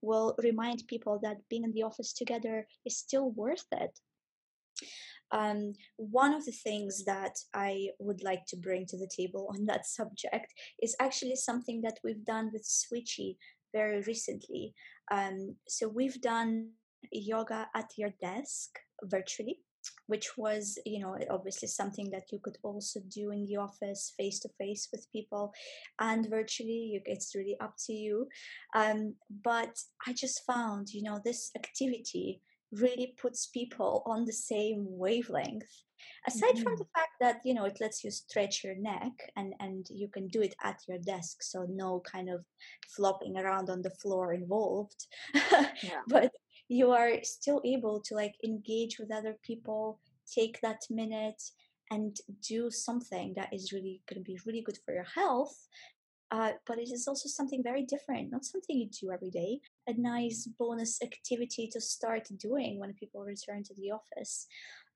will 0.02 0.36
remind 0.44 0.84
people 0.88 1.20
that 1.24 1.38
being 1.50 1.64
in 1.64 1.74
the 1.74 1.84
office 1.84 2.14
together 2.14 2.68
is 2.86 2.98
still 2.98 3.32
worth 3.32 3.66
it? 3.72 4.00
Um, 5.32 5.74
one 5.98 6.34
of 6.34 6.46
the 6.46 6.52
things 6.52 7.04
that 7.06 7.36
I 7.54 7.90
would 8.00 8.24
like 8.24 8.46
to 8.48 8.58
bring 8.58 8.86
to 8.88 8.98
the 8.98 9.10
table 9.10 9.50
on 9.50 9.66
that 9.66 9.86
subject 9.86 10.54
is 10.82 10.96
actually 11.00 11.36
something 11.36 11.82
that 11.82 12.00
we've 12.04 12.24
done 12.24 12.52
with 12.54 12.64
Switchy 12.64 13.38
very 13.76 14.02
recently. 14.02 14.74
Um, 15.12 15.56
so 15.68 15.88
we've 15.88 16.20
done 16.22 16.72
yoga 17.12 17.68
at 17.76 17.90
your 17.98 18.12
desk 18.22 18.70
virtually 19.04 19.60
which 20.08 20.38
was 20.38 20.80
you 20.86 21.00
know 21.00 21.16
obviously 21.30 21.68
something 21.68 22.10
that 22.10 22.32
you 22.32 22.40
could 22.44 22.58
also 22.64 23.00
do 23.10 23.32
in 23.32 23.46
the 23.46 23.56
office 23.56 24.14
face 24.18 24.40
to 24.40 24.50
face 24.58 24.88
with 24.92 25.12
people 25.12 25.54
and 26.00 26.28
virtually 26.30 26.82
you, 26.94 27.02
it's 27.06 27.36
really 27.36 27.58
up 27.60 27.76
to 27.86 27.94
you 27.94 28.28
um, 28.74 29.14
but 29.44 29.78
i 30.08 30.14
just 30.14 30.42
found 30.46 30.90
you 30.90 31.04
know 31.04 31.20
this 31.24 31.52
activity 31.56 32.42
really 32.72 33.14
puts 33.22 33.48
people 33.48 34.04
on 34.06 34.26
the 34.26 34.34
same 34.34 34.86
wavelength 34.90 35.74
aside 36.28 36.56
mm-hmm. 36.56 36.64
from 36.64 36.76
the 36.78 36.86
fact 36.96 37.12
that 37.20 37.40
you 37.44 37.54
know 37.54 37.66
it 37.66 37.78
lets 37.80 38.04
you 38.04 38.12
stretch 38.12 38.64
your 38.64 38.76
neck 38.76 39.14
and 39.36 39.54
and 39.60 39.88
you 39.90 40.08
can 40.08 40.28
do 40.28 40.42
it 40.42 40.56
at 40.64 40.80
your 40.88 40.98
desk 41.00 41.42
so 41.42 41.66
no 41.70 42.02
kind 42.12 42.30
of 42.30 42.44
flopping 42.96 43.38
around 43.38 43.70
on 43.70 43.82
the 43.82 43.90
floor 44.02 44.34
involved 44.34 45.06
yeah. 45.84 46.02
but 46.08 46.32
you 46.68 46.92
are 46.92 47.12
still 47.24 47.62
able 47.64 48.00
to 48.00 48.16
like 48.16 48.36
engage 48.44 48.98
with 49.00 49.14
other 49.14 49.38
people 49.44 50.00
take 50.34 50.60
that 50.62 50.82
minute 50.90 51.42
and 51.92 52.18
do 52.48 52.72
something 52.72 53.34
that 53.36 53.54
is 53.54 53.72
really 53.72 54.02
going 54.10 54.20
to 54.20 54.32
be 54.32 54.40
really 54.46 54.62
good 54.62 54.80
for 54.84 54.94
your 54.94 55.06
health 55.16 55.68
uh, 56.32 56.52
but 56.66 56.80
it 56.80 56.92
is 56.92 57.08
also 57.08 57.30
something 57.30 57.62
very 57.62 57.84
different, 57.84 58.32
not 58.32 58.44
something 58.44 58.78
you 58.78 58.90
do 58.90 59.12
every 59.12 59.30
day. 59.30 59.60
A 59.88 59.94
nice 59.94 60.50
bonus 60.58 61.00
activity 61.02 61.70
to 61.72 61.80
start 61.80 62.28
doing 62.40 62.80
when 62.80 62.94
people 62.94 63.24
return 63.24 63.64
to 63.64 63.74
the 63.76 63.92
office 63.92 64.48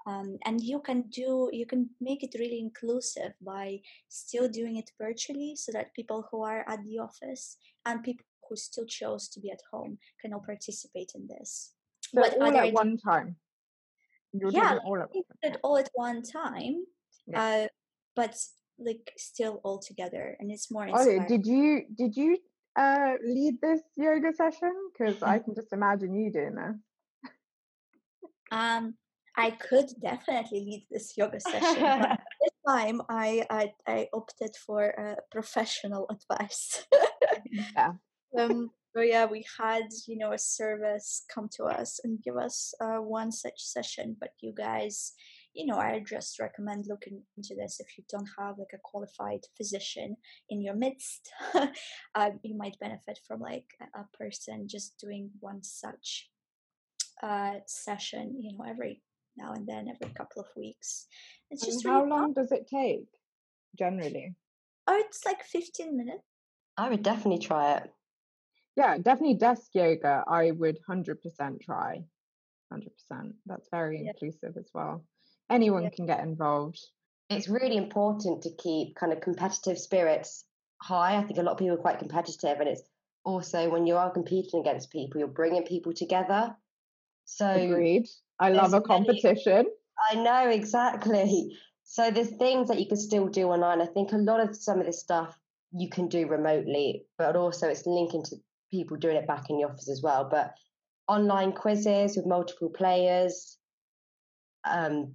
um, 0.07 0.37
and 0.45 0.61
you 0.61 0.79
can 0.79 1.03
do 1.09 1.49
you 1.51 1.65
can 1.65 1.89
make 1.99 2.23
it 2.23 2.35
really 2.39 2.59
inclusive 2.59 3.33
by 3.41 3.79
still 4.07 4.47
doing 4.47 4.77
it 4.77 4.91
virtually 4.99 5.55
so 5.55 5.71
that 5.71 5.93
people 5.93 6.27
who 6.31 6.43
are 6.43 6.63
at 6.67 6.83
the 6.85 6.99
office 6.99 7.57
and 7.85 8.03
people 8.03 8.25
who 8.47 8.55
still 8.55 8.85
chose 8.85 9.27
to 9.29 9.39
be 9.39 9.51
at 9.51 9.61
home 9.71 9.97
can 10.21 10.33
all 10.33 10.39
participate 10.39 11.11
in 11.15 11.27
this. 11.27 11.73
So 12.01 12.21
but 12.21 12.37
all 12.41 12.57
at 12.57 12.73
one 12.73 12.97
time? 12.97 13.35
You're 14.33 14.51
yeah 14.51 14.77
all 14.85 15.01
at, 15.01 15.09
one 15.13 15.57
all 15.63 15.77
at 15.77 15.89
one 15.93 16.21
time 16.21 16.85
yeah. 17.27 17.41
uh, 17.41 17.67
but 18.15 18.35
like 18.77 19.11
still 19.17 19.59
all 19.63 19.79
together 19.79 20.37
and 20.39 20.51
it's 20.51 20.71
more 20.71 20.87
inspiring. 20.87 21.23
okay 21.23 21.27
did 21.27 21.45
you 21.45 21.81
did 21.97 22.15
you 22.15 22.37
uh 22.77 23.13
lead 23.25 23.59
this 23.61 23.81
yoga 23.97 24.31
session? 24.33 24.73
Because 24.91 25.21
i 25.23 25.39
can 25.43 25.55
just 25.55 25.73
imagine 25.73 26.13
you 26.13 26.31
doing 26.31 26.55
this 26.55 26.75
um 28.51 28.93
I 29.39 29.51
could 29.51 29.89
definitely 30.01 30.59
lead 30.59 30.87
this 30.91 31.13
yoga 31.15 31.39
session. 31.39 31.81
but 31.81 32.19
this 32.41 32.51
time, 32.67 33.01
I, 33.07 33.45
I, 33.49 33.71
I 33.87 34.07
opted 34.13 34.53
for 34.65 34.81
uh, 34.99 35.15
professional 35.31 36.07
advice. 36.09 36.85
yeah. 37.75 37.93
Um, 38.37 38.69
so 38.95 39.01
yeah, 39.01 39.25
we 39.25 39.43
had 39.59 39.85
you 40.07 40.15
know 40.15 40.33
a 40.33 40.37
service 40.37 41.25
come 41.33 41.49
to 41.53 41.63
us 41.63 41.99
and 42.03 42.21
give 42.21 42.37
us 42.37 42.75
uh, 42.79 42.97
one 42.97 43.31
such 43.31 43.57
session. 43.57 44.15
But 44.19 44.33
you 44.39 44.53
guys, 44.55 45.13
you 45.55 45.65
know, 45.65 45.79
I 45.79 46.03
just 46.07 46.39
recommend 46.39 46.85
looking 46.87 47.23
into 47.35 47.55
this 47.55 47.79
if 47.79 47.97
you 47.97 48.03
don't 48.07 48.29
have 48.37 48.59
like 48.59 48.75
a 48.75 48.83
qualified 48.83 49.39
physician 49.57 50.15
in 50.49 50.61
your 50.61 50.75
midst. 50.75 51.31
uh, 51.55 52.29
you 52.43 52.55
might 52.55 52.77
benefit 52.79 53.17
from 53.27 53.39
like 53.39 53.65
a, 53.81 54.01
a 54.01 54.05
person 54.15 54.67
just 54.67 54.99
doing 54.99 55.31
one 55.39 55.63
such 55.63 56.29
uh, 57.23 57.55
session, 57.65 58.37
you 58.39 58.55
know, 58.55 58.63
every 58.69 59.01
now 59.37 59.53
and 59.53 59.67
then 59.67 59.87
every 59.89 60.13
couple 60.13 60.41
of 60.41 60.47
weeks. 60.55 61.07
It's 61.51 61.65
just 61.65 61.85
how 61.85 61.99
really 61.99 62.09
long 62.09 62.33
fun. 62.33 62.43
does 62.43 62.51
it 62.51 62.67
take 62.67 63.07
generally? 63.77 64.35
Oh, 64.87 65.03
it's 65.05 65.25
like 65.25 65.43
15 65.43 65.95
minutes. 65.95 66.23
I 66.77 66.89
would 66.89 67.03
definitely 67.03 67.39
try 67.39 67.77
it. 67.77 67.91
Yeah, 68.75 68.97
definitely 68.97 69.35
desk 69.35 69.69
yoga. 69.73 70.23
I 70.27 70.51
would 70.51 70.79
100% 70.89 71.61
try. 71.61 72.03
100%. 72.73 73.33
That's 73.45 73.67
very 73.71 74.03
yeah. 74.03 74.11
inclusive 74.11 74.55
as 74.57 74.69
well. 74.73 75.03
Anyone 75.49 75.83
yeah. 75.83 75.89
can 75.89 76.05
get 76.05 76.21
involved. 76.21 76.79
it's 77.29 77.49
really 77.49 77.77
important 77.77 78.43
to 78.43 78.49
keep 78.57 78.95
kind 78.95 79.11
of 79.11 79.21
competitive 79.21 79.77
spirits 79.77 80.45
high. 80.81 81.17
I 81.17 81.23
think 81.23 81.39
a 81.39 81.43
lot 81.43 81.53
of 81.53 81.57
people 81.57 81.75
are 81.75 81.81
quite 81.81 81.99
competitive, 81.99 82.59
and 82.59 82.69
it's 82.69 82.83
also 83.25 83.69
when 83.69 83.85
you 83.85 83.95
are 83.97 84.11
competing 84.11 84.61
against 84.61 84.91
people, 84.91 85.19
you're 85.19 85.27
bringing 85.27 85.63
people 85.63 85.93
together. 85.93 86.55
So 87.29 87.47
agreed. 87.47 88.07
I 88.39 88.49
love 88.49 88.73
a 88.73 88.81
competition. 88.81 89.67
I 90.11 90.15
know 90.15 90.49
exactly. 90.49 91.55
So 91.83 92.11
there's 92.11 92.35
things 92.37 92.67
that 92.69 92.79
you 92.79 92.87
can 92.87 92.97
still 92.97 93.27
do 93.27 93.47
online. 93.49 93.81
I 93.81 93.85
think 93.85 94.11
a 94.11 94.17
lot 94.17 94.39
of 94.39 94.55
some 94.55 94.79
of 94.79 94.85
this 94.85 94.99
stuff 94.99 95.37
you 95.71 95.89
can 95.89 96.07
do 96.07 96.27
remotely, 96.27 97.05
but 97.17 97.35
also 97.35 97.67
it's 97.67 97.85
linking 97.85 98.23
to 98.23 98.35
people 98.71 98.97
doing 98.97 99.17
it 99.17 99.27
back 99.27 99.49
in 99.49 99.57
the 99.57 99.65
office 99.65 99.89
as 99.89 100.01
well. 100.01 100.27
But 100.29 100.53
online 101.07 101.51
quizzes 101.51 102.17
with 102.17 102.25
multiple 102.25 102.69
players, 102.69 103.57
um, 104.63 105.13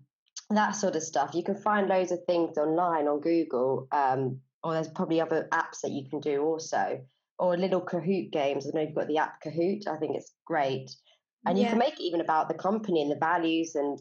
that 0.50 0.72
sort 0.72 0.96
of 0.96 1.02
stuff. 1.02 1.34
You 1.34 1.42
can 1.42 1.56
find 1.56 1.88
loads 1.88 2.12
of 2.12 2.20
things 2.26 2.58
online 2.58 3.08
on 3.08 3.20
Google, 3.20 3.88
um, 3.92 4.40
or 4.62 4.74
there's 4.74 4.88
probably 4.88 5.20
other 5.20 5.48
apps 5.52 5.80
that 5.82 5.90
you 5.90 6.08
can 6.08 6.20
do 6.20 6.42
also, 6.42 7.04
or 7.38 7.56
little 7.56 7.80
Kahoot 7.80 8.30
games. 8.30 8.66
I 8.66 8.70
know 8.74 8.82
you've 8.82 8.94
got 8.94 9.08
the 9.08 9.18
app 9.18 9.42
Kahoot. 9.42 9.88
I 9.88 9.96
think 9.96 10.16
it's 10.16 10.32
great, 10.44 10.94
and 11.46 11.58
yeah. 11.58 11.64
you 11.64 11.70
can 11.70 11.78
make 11.78 11.94
it 11.94 12.02
even 12.02 12.20
about 12.20 12.48
the 12.48 12.54
company 12.54 13.02
and 13.02 13.10
the 13.10 13.16
values 13.16 13.74
and 13.74 13.98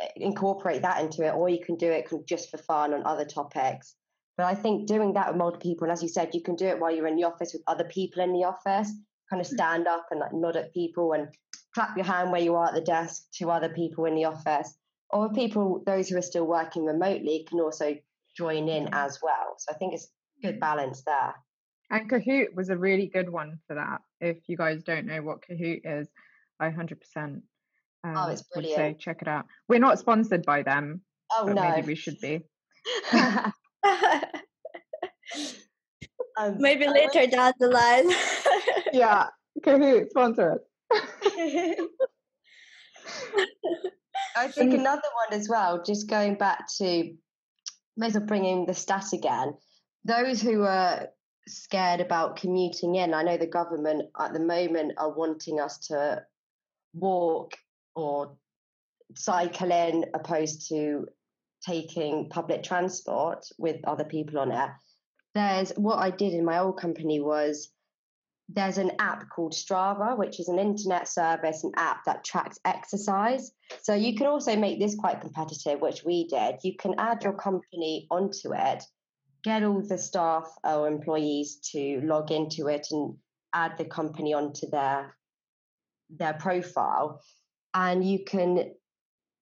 eh, 0.00 0.08
incorporate 0.16 0.82
that 0.82 1.02
into 1.02 1.26
it, 1.26 1.34
or 1.34 1.48
you 1.48 1.64
can 1.64 1.76
do 1.76 1.90
it 1.90 2.08
just 2.26 2.50
for 2.50 2.58
fun 2.58 2.94
on 2.94 3.06
other 3.06 3.24
topics. 3.24 3.94
But 4.36 4.46
I 4.46 4.54
think 4.54 4.86
doing 4.86 5.14
that 5.14 5.28
with 5.28 5.36
multiple 5.36 5.70
people, 5.70 5.84
and 5.84 5.92
as 5.92 6.02
you 6.02 6.08
said, 6.08 6.30
you 6.32 6.42
can 6.42 6.56
do 6.56 6.66
it 6.66 6.78
while 6.78 6.94
you're 6.94 7.08
in 7.08 7.16
the 7.16 7.24
office 7.24 7.52
with 7.52 7.62
other 7.66 7.84
people 7.84 8.22
in 8.22 8.32
the 8.32 8.44
office. 8.44 8.92
Kind 9.30 9.42
of 9.42 9.48
mm. 9.48 9.54
stand 9.54 9.86
up 9.86 10.06
and 10.10 10.20
like 10.20 10.32
nod 10.32 10.56
at 10.56 10.72
people 10.72 11.12
and 11.12 11.28
clap 11.74 11.96
your 11.96 12.06
hand 12.06 12.32
where 12.32 12.40
you 12.40 12.54
are 12.54 12.68
at 12.68 12.74
the 12.74 12.80
desk 12.80 13.24
to 13.34 13.50
other 13.50 13.68
people 13.68 14.06
in 14.06 14.14
the 14.14 14.24
office 14.24 14.78
or 15.10 15.32
people, 15.32 15.82
those 15.86 16.08
who 16.08 16.16
are 16.16 16.22
still 16.22 16.46
working 16.46 16.84
remotely, 16.84 17.46
can 17.48 17.60
also 17.60 17.96
join 18.36 18.68
in 18.68 18.88
as 18.92 19.18
well. 19.22 19.54
So 19.58 19.72
I 19.74 19.78
think 19.78 19.94
it's 19.94 20.08
good 20.42 20.60
balance 20.60 21.02
there. 21.04 21.34
And 21.90 22.10
Kahoot 22.10 22.54
was 22.54 22.68
a 22.68 22.76
really 22.76 23.06
good 23.06 23.30
one 23.30 23.58
for 23.66 23.74
that. 23.74 24.00
If 24.20 24.36
you 24.46 24.56
guys 24.56 24.82
don't 24.82 25.06
know 25.06 25.22
what 25.22 25.42
Kahoot 25.42 25.80
is, 25.84 26.08
I 26.60 26.70
100% 26.70 27.42
um, 28.04 28.14
oh, 28.16 28.28
it's 28.30 28.42
brilliant. 28.42 28.76
Say 28.76 28.96
check 28.98 29.22
it 29.22 29.28
out. 29.28 29.46
We're 29.68 29.80
not 29.80 29.98
sponsored 29.98 30.44
by 30.44 30.62
them. 30.62 31.02
Oh 31.36 31.46
no, 31.46 31.60
maybe 31.60 31.88
we 31.88 31.94
should 31.94 32.20
be. 32.20 32.40
um, 33.12 33.52
maybe 36.58 36.86
later 36.86 37.26
down 37.26 37.52
the 37.58 37.68
line. 37.68 38.10
yeah, 38.92 39.26
Kahoot 39.64 40.10
sponsor 40.10 40.52
us. 40.52 40.60
I 44.36 44.48
think 44.48 44.74
another 44.74 45.02
one 45.28 45.38
as 45.38 45.48
well, 45.48 45.82
just 45.82 46.08
going 46.08 46.36
back 46.36 46.66
to 46.78 47.14
maybe 47.96 48.18
bringing 48.20 48.66
the 48.66 48.74
stat 48.74 49.12
again, 49.12 49.54
those 50.04 50.40
who 50.40 50.62
are 50.62 51.08
scared 51.48 52.00
about 52.00 52.36
commuting 52.36 52.94
in, 52.94 53.12
I 53.12 53.24
know 53.24 53.36
the 53.36 53.46
government 53.46 54.10
at 54.18 54.32
the 54.32 54.40
moment 54.40 54.92
are 54.96 55.12
wanting 55.12 55.58
us 55.58 55.78
to 55.88 56.22
walk 56.98 57.56
or 57.94 58.36
cycle 59.14 59.70
in 59.70 60.04
opposed 60.14 60.68
to 60.68 61.06
taking 61.66 62.28
public 62.28 62.62
transport 62.62 63.46
with 63.58 63.76
other 63.86 64.04
people 64.04 64.38
on 64.38 64.52
it. 64.52 64.70
There's 65.34 65.70
what 65.72 65.96
I 65.96 66.10
did 66.10 66.32
in 66.34 66.44
my 66.44 66.58
old 66.58 66.78
company 66.78 67.20
was 67.20 67.70
there's 68.48 68.78
an 68.78 68.92
app 68.98 69.28
called 69.28 69.52
Strava, 69.52 70.16
which 70.16 70.40
is 70.40 70.48
an 70.48 70.58
internet 70.58 71.06
service 71.06 71.64
an 71.64 71.72
app 71.76 72.04
that 72.06 72.24
tracks 72.24 72.58
exercise. 72.64 73.52
So 73.82 73.94
you 73.94 74.16
can 74.16 74.26
also 74.26 74.56
make 74.56 74.80
this 74.80 74.94
quite 74.94 75.20
competitive, 75.20 75.80
which 75.80 76.02
we 76.04 76.26
did. 76.28 76.56
You 76.62 76.74
can 76.76 76.94
add 76.98 77.22
your 77.24 77.34
company 77.34 78.06
onto 78.10 78.54
it, 78.54 78.82
get 79.44 79.64
all 79.64 79.82
the 79.82 79.98
staff 79.98 80.50
or 80.64 80.88
employees 80.88 81.56
to 81.72 82.00
log 82.02 82.30
into 82.30 82.68
it 82.68 82.86
and 82.90 83.16
add 83.52 83.76
the 83.76 83.84
company 83.84 84.32
onto 84.32 84.68
their 84.70 85.14
their 86.10 86.34
profile. 86.34 87.20
And 87.74 88.04
you 88.04 88.24
can 88.24 88.72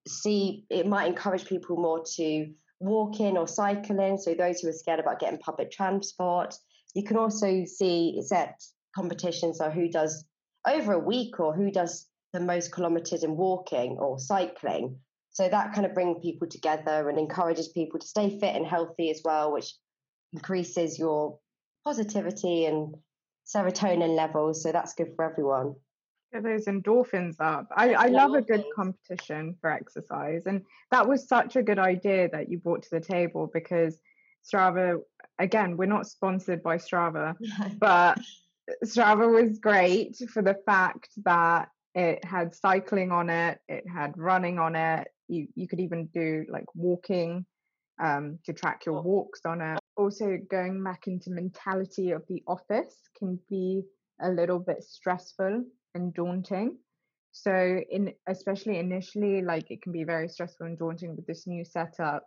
see 0.07 0.65
it 0.69 0.87
might 0.87 1.07
encourage 1.07 1.45
people 1.45 1.77
more 1.77 2.03
to 2.15 2.47
walk 2.79 3.19
in 3.19 3.37
or 3.37 3.47
cycle 3.47 3.99
in. 3.99 4.17
So 4.17 4.33
those 4.33 4.59
who 4.59 4.69
are 4.69 4.73
scared 4.73 4.99
about 4.99 5.19
getting 5.19 5.39
public 5.39 5.71
transport. 5.71 6.55
You 6.93 7.03
can 7.03 7.17
also 7.17 7.65
see 7.65 8.21
set 8.25 8.61
competitions 8.95 9.61
are 9.61 9.71
who 9.71 9.89
does 9.89 10.25
over 10.67 10.93
a 10.93 10.99
week 10.99 11.39
or 11.39 11.55
who 11.55 11.71
does 11.71 12.07
the 12.33 12.39
most 12.39 12.71
kilometers 12.71 13.23
in 13.23 13.37
walking 13.37 13.97
or 13.99 14.19
cycling. 14.19 14.99
So 15.31 15.47
that 15.47 15.73
kind 15.73 15.85
of 15.85 15.93
brings 15.93 16.17
people 16.21 16.47
together 16.47 17.09
and 17.09 17.19
encourages 17.19 17.69
people 17.69 17.99
to 17.99 18.07
stay 18.07 18.39
fit 18.39 18.55
and 18.55 18.65
healthy 18.65 19.09
as 19.11 19.21
well, 19.23 19.53
which 19.53 19.75
increases 20.33 20.97
your 20.97 21.39
positivity 21.85 22.65
and 22.65 22.95
serotonin 23.45 24.15
levels. 24.15 24.63
So 24.63 24.71
that's 24.71 24.93
good 24.93 25.13
for 25.15 25.29
everyone. 25.29 25.75
Get 26.33 26.43
those 26.43 26.65
endorphins 26.65 27.37
up. 27.39 27.67
I, 27.75 27.93
I 27.93 28.07
love 28.07 28.33
a 28.33 28.41
good 28.41 28.65
competition 28.75 29.55
for 29.61 29.71
exercise. 29.71 30.43
And 30.45 30.63
that 30.91 31.07
was 31.07 31.27
such 31.27 31.55
a 31.55 31.63
good 31.63 31.79
idea 31.79 32.29
that 32.29 32.49
you 32.49 32.57
brought 32.57 32.83
to 32.83 32.89
the 32.91 32.99
table 32.99 33.49
because 33.53 33.97
Strava, 34.45 34.99
again, 35.39 35.77
we're 35.77 35.85
not 35.85 36.07
sponsored 36.07 36.61
by 36.61 36.77
Strava, 36.77 37.35
but 37.79 38.19
Strava 38.83 39.31
was 39.31 39.59
great 39.59 40.17
for 40.29 40.41
the 40.41 40.57
fact 40.65 41.09
that 41.23 41.69
it 41.95 42.23
had 42.23 42.53
cycling 42.53 43.11
on 43.11 43.29
it, 43.29 43.59
it 43.67 43.83
had 43.87 44.17
running 44.17 44.59
on 44.59 44.75
it. 44.75 45.07
You 45.27 45.47
you 45.55 45.67
could 45.67 45.79
even 45.79 46.05
do 46.13 46.45
like 46.49 46.65
walking 46.75 47.45
um, 47.99 48.39
to 48.45 48.53
track 48.53 48.85
your 48.85 49.01
walks 49.01 49.41
on 49.45 49.61
it. 49.61 49.79
Also, 49.95 50.37
going 50.49 50.83
back 50.83 51.07
into 51.07 51.31
mentality 51.31 52.11
of 52.11 52.23
the 52.27 52.43
office 52.47 52.95
can 53.17 53.39
be 53.49 53.83
a 54.21 54.29
little 54.29 54.59
bit 54.59 54.83
stressful 54.83 55.63
and 55.97 56.13
daunting. 56.13 56.77
So, 57.31 57.79
in 57.89 58.13
especially 58.27 58.79
initially, 58.79 59.41
like 59.41 59.69
it 59.69 59.81
can 59.81 59.91
be 59.91 60.03
very 60.03 60.29
stressful 60.29 60.65
and 60.65 60.77
daunting 60.77 61.15
with 61.15 61.27
this 61.27 61.45
new 61.45 61.65
setup 61.65 62.23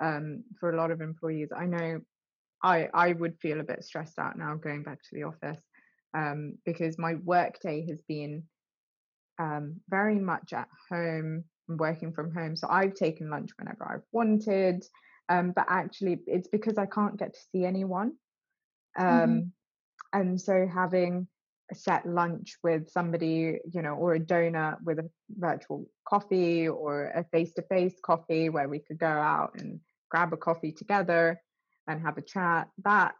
um, 0.00 0.44
for 0.58 0.70
a 0.70 0.76
lot 0.76 0.90
of 0.90 1.00
employees. 1.00 1.50
I 1.56 1.66
know 1.66 2.00
I 2.62 2.88
I 2.94 3.12
would 3.12 3.38
feel 3.40 3.60
a 3.60 3.64
bit 3.64 3.84
stressed 3.84 4.18
out 4.18 4.38
now 4.38 4.54
going 4.54 4.82
back 4.82 5.02
to 5.02 5.10
the 5.12 5.24
office 5.24 5.62
um, 6.16 6.54
because 6.64 6.98
my 6.98 7.14
work 7.16 7.60
day 7.60 7.84
has 7.88 8.00
been 8.08 8.44
um, 9.38 9.80
very 9.88 10.18
much 10.18 10.52
at 10.52 10.68
home 10.90 11.44
and 11.68 11.80
working 11.80 12.12
from 12.12 12.32
home. 12.32 12.56
So 12.56 12.68
I've 12.70 12.94
taken 12.94 13.30
lunch 13.30 13.50
whenever 13.58 13.84
I've 13.84 14.06
wanted, 14.12 14.84
um, 15.28 15.52
but 15.54 15.66
actually 15.68 16.20
it's 16.26 16.48
because 16.48 16.78
I 16.78 16.86
can't 16.86 17.18
get 17.18 17.34
to 17.34 17.40
see 17.52 17.64
anyone. 17.64 18.12
Mm-hmm. 18.98 19.24
Um, 19.24 19.52
and 20.12 20.40
so 20.40 20.66
having 20.72 21.26
a 21.70 21.74
set 21.74 22.06
lunch 22.06 22.56
with 22.62 22.90
somebody, 22.90 23.58
you 23.72 23.82
know, 23.82 23.94
or 23.94 24.14
a 24.14 24.20
donut 24.20 24.76
with 24.84 24.98
a 24.98 25.10
virtual 25.30 25.86
coffee 26.06 26.68
or 26.68 27.06
a 27.14 27.24
face 27.24 27.52
to 27.54 27.62
face 27.62 27.94
coffee 28.02 28.48
where 28.50 28.68
we 28.68 28.78
could 28.78 28.98
go 28.98 29.06
out 29.06 29.52
and 29.58 29.80
grab 30.10 30.32
a 30.32 30.36
coffee 30.36 30.72
together 30.72 31.40
and 31.86 32.02
have 32.02 32.18
a 32.18 32.22
chat, 32.22 32.68
that 32.84 33.14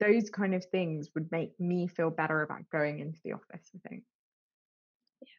those 0.00 0.30
kind 0.30 0.54
of 0.54 0.64
things 0.66 1.10
would 1.14 1.30
make 1.30 1.58
me 1.60 1.86
feel 1.86 2.10
better 2.10 2.42
about 2.42 2.68
going 2.72 3.00
into 3.00 3.20
the 3.22 3.32
office 3.32 3.70
i 3.74 3.88
think. 3.88 4.02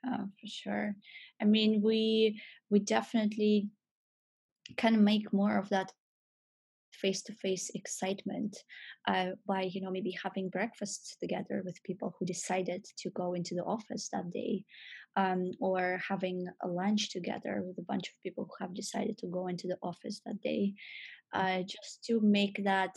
Yeah 0.04 0.18
for 0.40 0.48
sure. 0.48 0.96
I 1.42 1.46
mean 1.46 1.82
we 1.82 2.40
we 2.70 2.80
definitely 2.80 3.70
can 4.78 5.04
make 5.04 5.34
more 5.34 5.58
of 5.58 5.70
that 5.70 5.92
face-to-face 7.02 7.72
excitement 7.76 8.56
uh, 9.08 9.32
by 9.48 9.64
you 9.64 9.82
know 9.82 9.92
maybe 9.92 10.16
having 10.24 10.50
breakfast 10.50 11.18
together 11.20 11.62
with 11.66 11.84
people 11.84 12.16
who 12.18 12.26
decided 12.26 12.86
to 12.98 13.10
go 13.12 13.34
into 13.34 13.56
the 13.56 13.64
office 13.64 14.10
that 14.14 14.30
day 14.32 14.64
um, 15.16 15.52
or 15.60 16.00
having 16.08 16.46
a 16.64 16.68
lunch 16.68 17.12
together 17.12 17.64
with 17.66 17.78
a 17.78 17.88
bunch 17.88 18.08
of 18.08 18.22
people 18.24 18.46
who 18.46 18.66
have 18.66 18.74
decided 18.74 19.18
to 19.18 19.28
go 19.28 19.48
into 19.48 19.68
the 19.68 19.78
office 19.82 20.22
that 20.26 20.40
day 20.42 20.74
uh, 21.34 21.60
just 21.60 22.04
to 22.06 22.20
make 22.22 22.64
that 22.64 22.96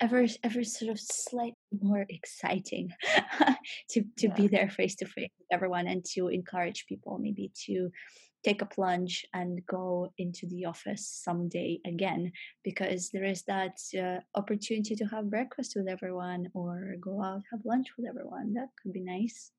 ever 0.00 0.26
ever 0.42 0.64
sort 0.64 0.90
of 0.90 0.98
slightly 0.98 1.54
more 1.80 2.04
exciting 2.08 2.90
to 3.90 4.02
to 4.18 4.26
yeah. 4.28 4.34
be 4.34 4.48
there 4.48 4.68
face 4.68 4.96
to 4.96 5.06
face 5.06 5.30
with 5.38 5.48
everyone 5.52 5.86
and 5.86 6.04
to 6.04 6.28
encourage 6.28 6.86
people 6.88 7.18
maybe 7.18 7.52
to 7.66 7.90
take 8.44 8.62
a 8.62 8.66
plunge 8.66 9.24
and 9.32 9.64
go 9.66 10.12
into 10.18 10.46
the 10.48 10.64
office 10.64 11.06
someday 11.24 11.80
again 11.86 12.30
because 12.62 13.10
there 13.10 13.24
is 13.24 13.42
that 13.44 13.78
uh, 13.98 14.20
opportunity 14.38 14.94
to 14.94 15.04
have 15.06 15.30
breakfast 15.30 15.74
with 15.76 15.88
everyone 15.88 16.48
or 16.54 16.94
go 17.00 17.22
out 17.22 17.42
have 17.50 17.60
lunch 17.64 17.88
with 17.96 18.06
everyone. 18.06 18.52
That 18.54 18.68
could 18.82 18.92
be 18.92 19.00
nice. 19.00 19.50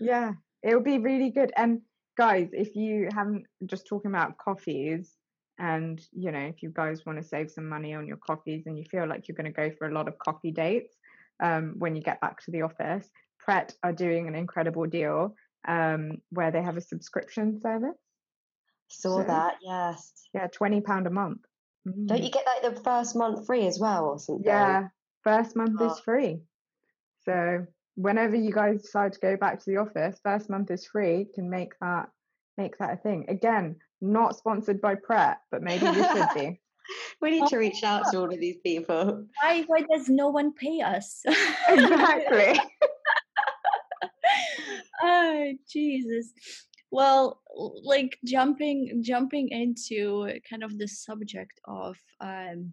Yeah 0.00 0.32
it 0.62 0.74
would 0.74 0.84
be 0.84 0.98
really 0.98 1.30
good. 1.30 1.52
And 1.56 1.82
guys 2.16 2.48
if 2.52 2.74
you 2.74 3.08
haven't 3.14 3.44
just 3.66 3.86
talking 3.86 4.10
about 4.10 4.38
coffees 4.38 5.14
and 5.58 6.00
you 6.12 6.32
know 6.32 6.40
if 6.40 6.62
you 6.62 6.70
guys 6.70 7.04
want 7.04 7.20
to 7.20 7.28
save 7.28 7.50
some 7.50 7.68
money 7.68 7.94
on 7.94 8.06
your 8.06 8.16
coffees 8.16 8.64
and 8.66 8.78
you 8.78 8.84
feel 8.84 9.06
like 9.06 9.28
you're 9.28 9.36
going 9.36 9.52
to 9.52 9.60
go 9.60 9.70
for 9.78 9.86
a 9.86 9.92
lot 9.92 10.08
of 10.08 10.18
coffee 10.18 10.50
dates 10.50 10.94
um, 11.42 11.74
when 11.78 11.94
you 11.94 12.02
get 12.02 12.20
back 12.20 12.42
to 12.42 12.50
the 12.50 12.62
office 12.62 13.10
pret 13.38 13.74
are 13.82 13.92
doing 13.92 14.28
an 14.28 14.34
incredible 14.34 14.86
deal 14.86 15.34
um, 15.66 16.18
where 16.30 16.50
they 16.50 16.62
have 16.62 16.76
a 16.76 16.80
subscription 16.80 17.60
service 17.60 17.96
Saw 18.88 19.18
so, 19.18 19.24
that, 19.24 19.56
yes. 19.62 20.12
Yeah, 20.32 20.46
twenty 20.48 20.80
pound 20.80 21.06
a 21.06 21.10
month. 21.10 21.40
Mm. 21.86 22.06
Don't 22.06 22.22
you 22.22 22.30
get 22.30 22.46
like 22.46 22.74
the 22.74 22.80
first 22.82 23.16
month 23.16 23.46
free 23.46 23.66
as 23.66 23.78
well 23.78 24.06
or 24.06 24.18
something? 24.18 24.44
Yeah, 24.44 24.88
first 25.24 25.56
month 25.56 25.76
oh. 25.80 25.92
is 25.92 25.98
free. 26.00 26.40
So 27.24 27.66
whenever 27.96 28.36
you 28.36 28.52
guys 28.52 28.82
decide 28.82 29.12
to 29.14 29.20
go 29.20 29.36
back 29.36 29.58
to 29.58 29.64
the 29.66 29.78
office, 29.78 30.18
first 30.22 30.48
month 30.48 30.70
is 30.70 30.86
free. 30.86 31.26
Can 31.34 31.50
make 31.50 31.72
that 31.80 32.08
make 32.56 32.78
that 32.78 32.94
a 32.94 32.96
thing. 32.96 33.26
Again, 33.28 33.76
not 34.00 34.36
sponsored 34.36 34.80
by 34.80 34.94
Pret, 34.94 35.38
but 35.50 35.62
maybe 35.62 35.86
we 35.86 36.02
should 36.02 36.28
be. 36.34 36.60
we 37.20 37.30
need 37.32 37.48
to 37.48 37.58
reach 37.58 37.82
out 37.82 38.04
to 38.10 38.18
all 38.18 38.32
of 38.32 38.40
these 38.40 38.58
people. 38.58 39.26
Why 39.42 39.64
why 39.66 39.82
does 39.82 40.08
no 40.08 40.28
one 40.28 40.52
pay 40.52 40.80
us? 40.80 41.22
exactly. 41.68 42.60
oh 45.06 45.52
Jesus. 45.70 46.32
Well 46.90 47.40
like 47.84 48.18
jumping 48.24 49.02
jumping 49.02 49.48
into 49.50 50.30
kind 50.48 50.62
of 50.62 50.78
the 50.78 50.88
subject 50.88 51.60
of 51.66 51.96
um 52.20 52.72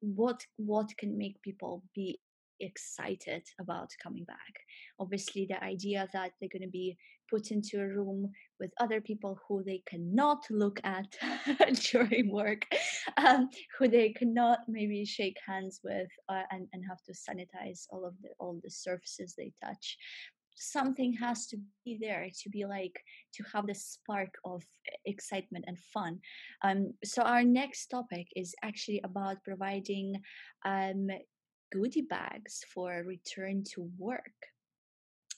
what 0.00 0.40
what 0.56 0.88
can 0.98 1.16
make 1.16 1.40
people 1.42 1.82
be 1.94 2.18
excited 2.60 3.42
about 3.60 3.88
coming 4.02 4.24
back. 4.24 4.54
Obviously 4.98 5.46
the 5.48 5.62
idea 5.64 6.08
that 6.12 6.32
they're 6.40 6.50
going 6.52 6.62
to 6.62 6.68
be 6.68 6.96
put 7.30 7.50
into 7.50 7.80
a 7.80 7.86
room 7.86 8.30
with 8.58 8.70
other 8.80 9.00
people 9.00 9.38
who 9.46 9.62
they 9.64 9.82
cannot 9.86 10.42
look 10.50 10.80
at 10.84 11.06
during 11.92 12.30
work 12.30 12.66
um, 13.16 13.48
who 13.78 13.88
they 13.88 14.10
cannot 14.10 14.58
maybe 14.68 15.04
shake 15.04 15.36
hands 15.46 15.80
with 15.84 16.08
uh, 16.28 16.42
and, 16.50 16.66
and 16.72 16.82
have 16.88 17.02
to 17.04 17.12
sanitize 17.12 17.86
all 17.90 18.04
of 18.04 18.14
the 18.22 18.28
all 18.40 18.60
the 18.62 18.70
surfaces 18.70 19.34
they 19.36 19.52
touch 19.64 19.96
something 20.56 21.12
has 21.14 21.46
to 21.46 21.56
be 21.84 21.98
there 22.00 22.28
to 22.42 22.50
be 22.50 22.64
like 22.64 23.02
to 23.34 23.42
have 23.52 23.66
the 23.66 23.74
spark 23.74 24.34
of 24.44 24.62
excitement 25.06 25.64
and 25.68 25.78
fun. 25.78 26.20
Um, 26.62 26.94
so 27.04 27.22
our 27.22 27.44
next 27.44 27.86
topic 27.86 28.26
is 28.36 28.54
actually 28.62 29.00
about 29.04 29.44
providing 29.44 30.20
um, 30.64 31.08
goodie 31.72 32.02
bags 32.02 32.64
for 32.72 33.02
return 33.06 33.64
to 33.74 33.90
work. 33.98 34.34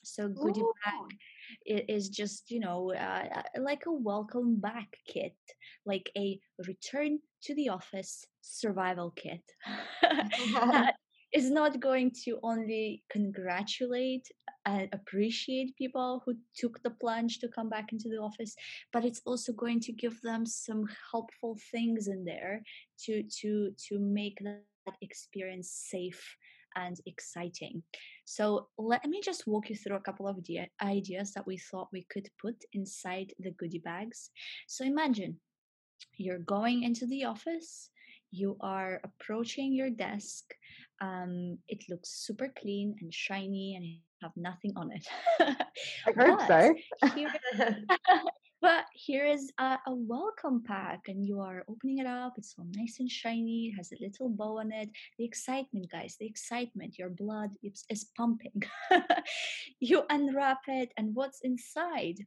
So 0.05 0.29
goodie 0.29 0.61
Ooh. 0.61 0.73
bag 0.85 1.87
is 1.89 2.09
just 2.09 2.51
you 2.51 2.59
know 2.59 2.93
uh, 2.93 3.25
uh, 3.37 3.43
like 3.61 3.85
a 3.87 3.93
welcome 3.93 4.57
back 4.57 4.97
kit 5.07 5.37
like 5.87 6.11
a 6.17 6.41
return 6.67 7.21
to 7.43 7.55
the 7.55 7.69
office 7.69 8.27
survival 8.41 9.13
kit. 9.15 9.43
That 10.73 10.97
is 11.33 11.51
not 11.51 11.81
going 11.81 12.11
to 12.25 12.39
only 12.43 13.03
congratulate 13.11 14.29
and 14.65 14.89
appreciate 14.93 15.77
people 15.77 16.23
who 16.25 16.35
took 16.55 16.83
the 16.83 16.91
plunge 16.91 17.39
to 17.41 17.49
come 17.49 17.69
back 17.69 17.93
into 17.93 18.09
the 18.09 18.19
office 18.19 18.55
but 18.93 19.05
it's 19.05 19.21
also 19.27 19.53
going 19.53 19.81
to 19.81 19.93
give 19.93 20.21
them 20.23 20.47
some 20.47 20.85
helpful 21.11 21.59
things 21.73 22.07
in 22.07 22.25
there 22.25 22.63
to 22.99 23.23
to 23.25 23.73
to 23.77 23.99
make 23.99 24.39
that 24.45 24.97
experience 25.01 25.71
safe 25.91 26.37
and 26.77 26.97
exciting. 27.07 27.83
So 28.25 28.69
let 28.79 29.05
me 29.07 29.21
just 29.23 29.47
walk 29.47 29.71
you 29.71 29.77
through 29.77 29.97
a 29.97 30.01
couple 30.01 30.29
of 30.29 30.39
ideas 30.83 31.33
that 31.33 31.47
we 31.47 31.59
thought 31.59 31.89
we 31.93 32.07
could 32.11 32.29
put 32.41 32.57
inside 32.73 33.33
the 33.39 33.51
goodie 33.53 33.83
bags. 33.85 34.31
So 34.67 34.85
imagine 34.85 35.37
you're 36.17 36.39
going 36.39 36.83
into 36.83 37.07
the 37.07 37.25
office, 37.25 37.91
you 38.33 38.57
are 38.61 39.01
approaching 39.05 39.73
your 39.73 39.91
desk, 39.91 40.55
um, 41.01 41.59
it 41.69 41.85
looks 41.89 42.11
super 42.11 42.53
clean 42.59 42.97
and 43.01 43.13
shiny 43.13 43.75
and 43.77 43.85
you 43.85 43.99
have 44.23 44.33
nothing 44.37 44.73
on 44.77 44.91
it. 44.91 45.07
I 46.07 46.13
heard 46.13 46.41
so. 46.47 46.75
here, 47.15 47.33
but 48.63 48.85
here 48.95 49.27
is 49.27 49.53
a, 49.59 49.79
a, 49.87 49.95
welcome 49.95 50.63
pack 50.65 51.01
and 51.09 51.27
you 51.27 51.41
are 51.41 51.65
opening 51.69 51.99
it 51.99 52.07
up. 52.07 52.35
It's 52.39 52.55
all 52.59 52.67
nice 52.75 53.01
and 53.01 53.11
shiny. 53.11 53.73
It 53.73 53.77
has 53.77 53.93
a 53.93 54.03
little 54.03 54.31
bow 54.31 54.59
on 54.61 54.73
it. 54.73 54.89
The 55.19 55.25
excitement, 55.25 55.91
guys, 55.91 56.17
the 56.19 56.27
excitement. 56.27 56.99
Your 56.99 57.11
blood 57.11 57.51
is, 57.63 57.85
is 57.91 58.07
pumping. 58.17 58.63
you 59.81 60.05
unwrap 60.09 60.61
it 60.69 60.93
and 60.97 61.15
what's 61.15 61.41
inside? 61.43 62.19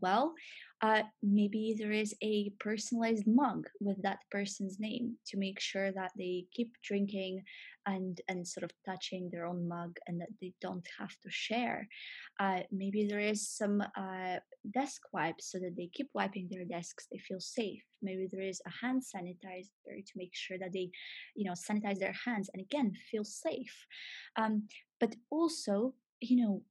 Well, 0.00 0.34
uh, 0.82 1.02
maybe 1.22 1.74
there 1.78 1.92
is 1.92 2.14
a 2.22 2.50
personalized 2.58 3.26
mug 3.26 3.66
with 3.80 4.02
that 4.02 4.18
person's 4.30 4.78
name 4.78 5.16
to 5.26 5.36
make 5.36 5.60
sure 5.60 5.92
that 5.92 6.10
they 6.16 6.44
keep 6.52 6.72
drinking 6.82 7.42
and 7.86 8.20
and 8.28 8.46
sort 8.46 8.64
of 8.64 8.70
touching 8.84 9.28
their 9.30 9.46
own 9.46 9.68
mug 9.68 9.96
and 10.06 10.20
that 10.20 10.30
they 10.40 10.52
don't 10.60 10.86
have 10.98 11.14
to 11.22 11.30
share. 11.30 11.88
Uh, 12.40 12.60
maybe 12.72 13.06
there 13.06 13.20
is 13.20 13.48
some 13.48 13.82
uh, 13.96 14.36
desk 14.72 15.02
wipes 15.12 15.50
so 15.50 15.58
that 15.58 15.76
they 15.76 15.88
keep 15.92 16.08
wiping 16.14 16.48
their 16.50 16.64
desks 16.64 17.06
they 17.10 17.18
feel 17.18 17.40
safe. 17.40 17.82
Maybe 18.02 18.26
there 18.30 18.42
is 18.42 18.60
a 18.66 18.84
hand 18.84 19.02
sanitizer 19.02 19.68
to 19.86 20.12
make 20.16 20.34
sure 20.34 20.58
that 20.58 20.72
they 20.72 20.90
you 21.34 21.44
know 21.44 21.52
sanitize 21.52 21.98
their 21.98 22.16
hands 22.24 22.50
and 22.52 22.62
again 22.62 22.92
feel 23.10 23.24
safe. 23.24 23.86
Um, 24.36 24.64
but 24.98 25.14
also 25.30 25.94
you 26.20 26.36
know 26.44 26.62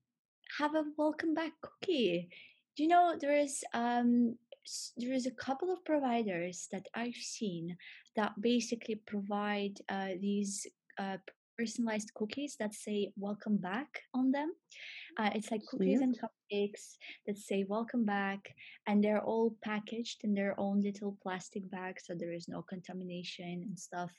have 0.60 0.76
a 0.76 0.84
welcome 0.98 1.34
back 1.34 1.54
cookie 1.62 2.30
you 2.78 2.88
know 2.88 3.16
there 3.20 3.36
is 3.36 3.64
um 3.74 4.36
there 4.98 5.14
is 5.14 5.26
a 5.26 5.32
couple 5.32 5.72
of 5.72 5.84
providers 5.84 6.68
that 6.72 6.88
I've 6.94 7.16
seen 7.16 7.76
that 8.16 8.32
basically 8.40 8.96
provide 9.06 9.80
uh, 9.90 10.10
these 10.22 10.66
uh, 10.98 11.18
personalized 11.58 12.12
cookies 12.16 12.56
that 12.60 12.74
say 12.74 13.12
welcome 13.18 13.58
back 13.58 14.02
on 14.14 14.32
them. 14.32 14.54
Uh, 15.18 15.30
it's 15.36 15.52
like 15.52 15.62
cookies 15.70 16.02
and 16.02 16.18
cupcakes 16.18 16.98
that 17.28 17.38
say 17.38 17.66
welcome 17.68 18.06
back, 18.06 18.40
and 18.88 19.04
they're 19.04 19.22
all 19.22 19.56
packaged 19.64 20.24
in 20.24 20.34
their 20.34 20.60
own 20.60 20.82
little 20.82 21.18
plastic 21.22 21.70
bags, 21.70 22.04
so 22.08 22.14
there 22.16 22.34
is 22.34 22.48
no 22.48 22.62
contamination 22.62 23.64
and 23.64 23.78
stuff. 23.78 24.12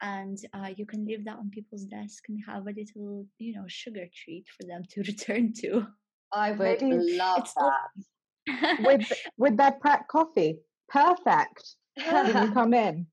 And 0.00 0.38
uh, 0.54 0.70
you 0.76 0.86
can 0.86 1.04
leave 1.04 1.24
that 1.24 1.38
on 1.38 1.50
people's 1.50 1.84
desk 1.84 2.24
and 2.28 2.38
have 2.46 2.66
a 2.66 2.72
little, 2.72 3.26
you 3.38 3.52
know, 3.52 3.64
sugar 3.66 4.06
treat 4.14 4.46
for 4.56 4.66
them 4.66 4.84
to 4.90 5.00
return 5.06 5.52
to. 5.54 5.86
I 6.32 6.52
would 6.52 6.82
love 6.82 7.50
that. 7.56 8.80
with 8.84 9.12
with 9.38 9.56
their 9.56 9.72
Pret 9.72 10.08
coffee, 10.08 10.58
perfect. 10.88 11.76
Didn't 11.96 12.54
come 12.54 12.74
in. 12.74 13.06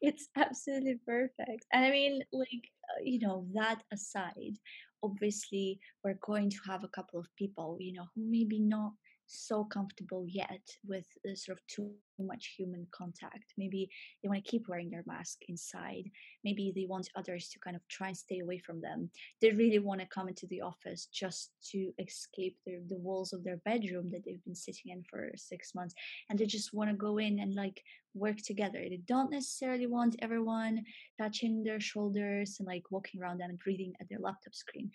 it's 0.00 0.28
absolutely 0.36 0.98
perfect, 1.06 1.66
and 1.72 1.84
I 1.84 1.90
mean, 1.90 2.22
like 2.32 2.48
uh, 2.90 3.02
you 3.02 3.20
know, 3.20 3.46
that 3.54 3.82
aside, 3.92 4.56
obviously 5.02 5.80
we're 6.04 6.18
going 6.24 6.50
to 6.50 6.58
have 6.66 6.84
a 6.84 6.88
couple 6.88 7.20
of 7.20 7.26
people, 7.36 7.76
you 7.80 7.92
know, 7.92 8.06
who 8.14 8.22
maybe 8.30 8.60
not 8.60 8.92
so 9.30 9.64
comfortable 9.64 10.24
yet 10.26 10.62
with 10.86 11.06
sort 11.34 11.58
of 11.58 11.66
too 11.66 11.92
much 12.18 12.54
human 12.56 12.86
contact. 12.90 13.54
Maybe 13.56 13.88
they 14.22 14.28
want 14.28 14.44
to 14.44 14.50
keep 14.50 14.68
wearing 14.68 14.90
their 14.90 15.04
mask 15.06 15.38
inside. 15.48 16.10
Maybe 16.44 16.72
they 16.74 16.86
want 16.86 17.08
others 17.16 17.48
to 17.50 17.58
kind 17.60 17.76
of 17.76 17.86
try 17.88 18.08
and 18.08 18.16
stay 18.16 18.40
away 18.40 18.58
from 18.58 18.80
them. 18.80 19.10
They 19.40 19.52
really 19.52 19.78
want 19.78 20.00
to 20.00 20.06
come 20.06 20.28
into 20.28 20.46
the 20.48 20.60
office 20.60 21.06
just 21.06 21.52
to 21.70 21.92
escape 21.98 22.56
the, 22.66 22.80
the 22.88 22.96
walls 22.96 23.32
of 23.32 23.44
their 23.44 23.58
bedroom 23.58 24.10
that 24.10 24.24
they've 24.24 24.44
been 24.44 24.54
sitting 24.54 24.92
in 24.92 25.04
for 25.08 25.30
six 25.36 25.74
months. 25.74 25.94
And 26.28 26.38
they 26.38 26.46
just 26.46 26.74
want 26.74 26.90
to 26.90 26.96
go 26.96 27.18
in 27.18 27.38
and 27.38 27.54
like 27.54 27.82
work 28.14 28.38
together. 28.38 28.80
They 28.80 29.00
don't 29.06 29.30
necessarily 29.30 29.86
want 29.86 30.16
everyone 30.20 30.84
touching 31.18 31.62
their 31.62 31.80
shoulders 31.80 32.56
and 32.58 32.66
like 32.66 32.90
walking 32.90 33.22
around 33.22 33.38
them 33.38 33.50
and 33.50 33.60
reading 33.66 33.92
at 34.00 34.08
their 34.08 34.18
laptop 34.18 34.54
screen. 34.54 34.90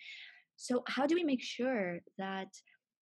So, 0.58 0.84
how 0.88 1.06
do 1.06 1.16
we 1.16 1.24
make 1.24 1.42
sure 1.42 2.00
that 2.18 2.48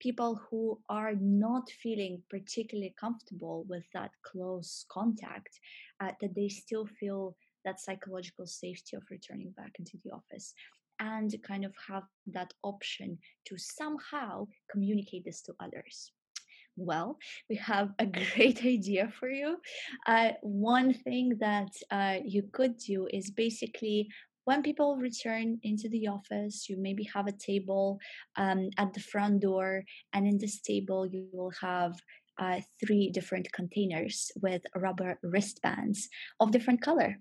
people 0.03 0.39
who 0.49 0.77
are 0.89 1.13
not 1.21 1.63
feeling 1.81 2.21
particularly 2.29 2.93
comfortable 2.99 3.65
with 3.69 3.85
that 3.93 4.11
close 4.21 4.85
contact, 4.91 5.59
uh, 6.01 6.11
that 6.19 6.35
they 6.35 6.49
still 6.49 6.85
feel 6.99 7.35
that 7.63 7.79
psychological 7.79 8.45
safety 8.45 8.97
of 8.97 9.03
returning 9.09 9.51
back 9.55 9.71
into 9.79 9.97
the 10.03 10.11
office 10.11 10.53
and 10.99 11.33
kind 11.47 11.63
of 11.63 11.73
have 11.87 12.03
that 12.27 12.53
option 12.63 13.17
to 13.45 13.57
somehow 13.57 14.45
communicate 14.69 15.23
this 15.23 15.41
to 15.41 15.53
others. 15.61 16.11
Well, 16.75 17.17
we 17.49 17.55
have 17.57 17.89
a 17.99 18.05
great 18.35 18.65
idea 18.65 19.11
for 19.19 19.29
you. 19.29 19.57
Uh, 20.05 20.31
one 20.41 20.93
thing 20.93 21.37
that 21.39 21.71
uh, 21.91 22.17
you 22.25 22.43
could 22.51 22.77
do 22.77 23.07
is 23.11 23.31
basically 23.31 24.09
when 24.45 24.61
people 24.61 24.97
return 24.97 25.59
into 25.63 25.89
the 25.89 26.07
office, 26.07 26.67
you 26.69 26.77
maybe 26.77 27.07
have 27.13 27.27
a 27.27 27.31
table 27.31 27.99
um, 28.35 28.69
at 28.77 28.93
the 28.93 28.99
front 28.99 29.41
door, 29.41 29.83
and 30.13 30.27
in 30.27 30.37
this 30.37 30.59
table, 30.61 31.05
you 31.05 31.27
will 31.31 31.51
have 31.61 31.93
uh, 32.39 32.59
three 32.83 33.09
different 33.11 33.51
containers 33.53 34.31
with 34.41 34.61
rubber 34.75 35.19
wristbands 35.23 36.09
of 36.39 36.51
different 36.51 36.81
color. 36.81 37.17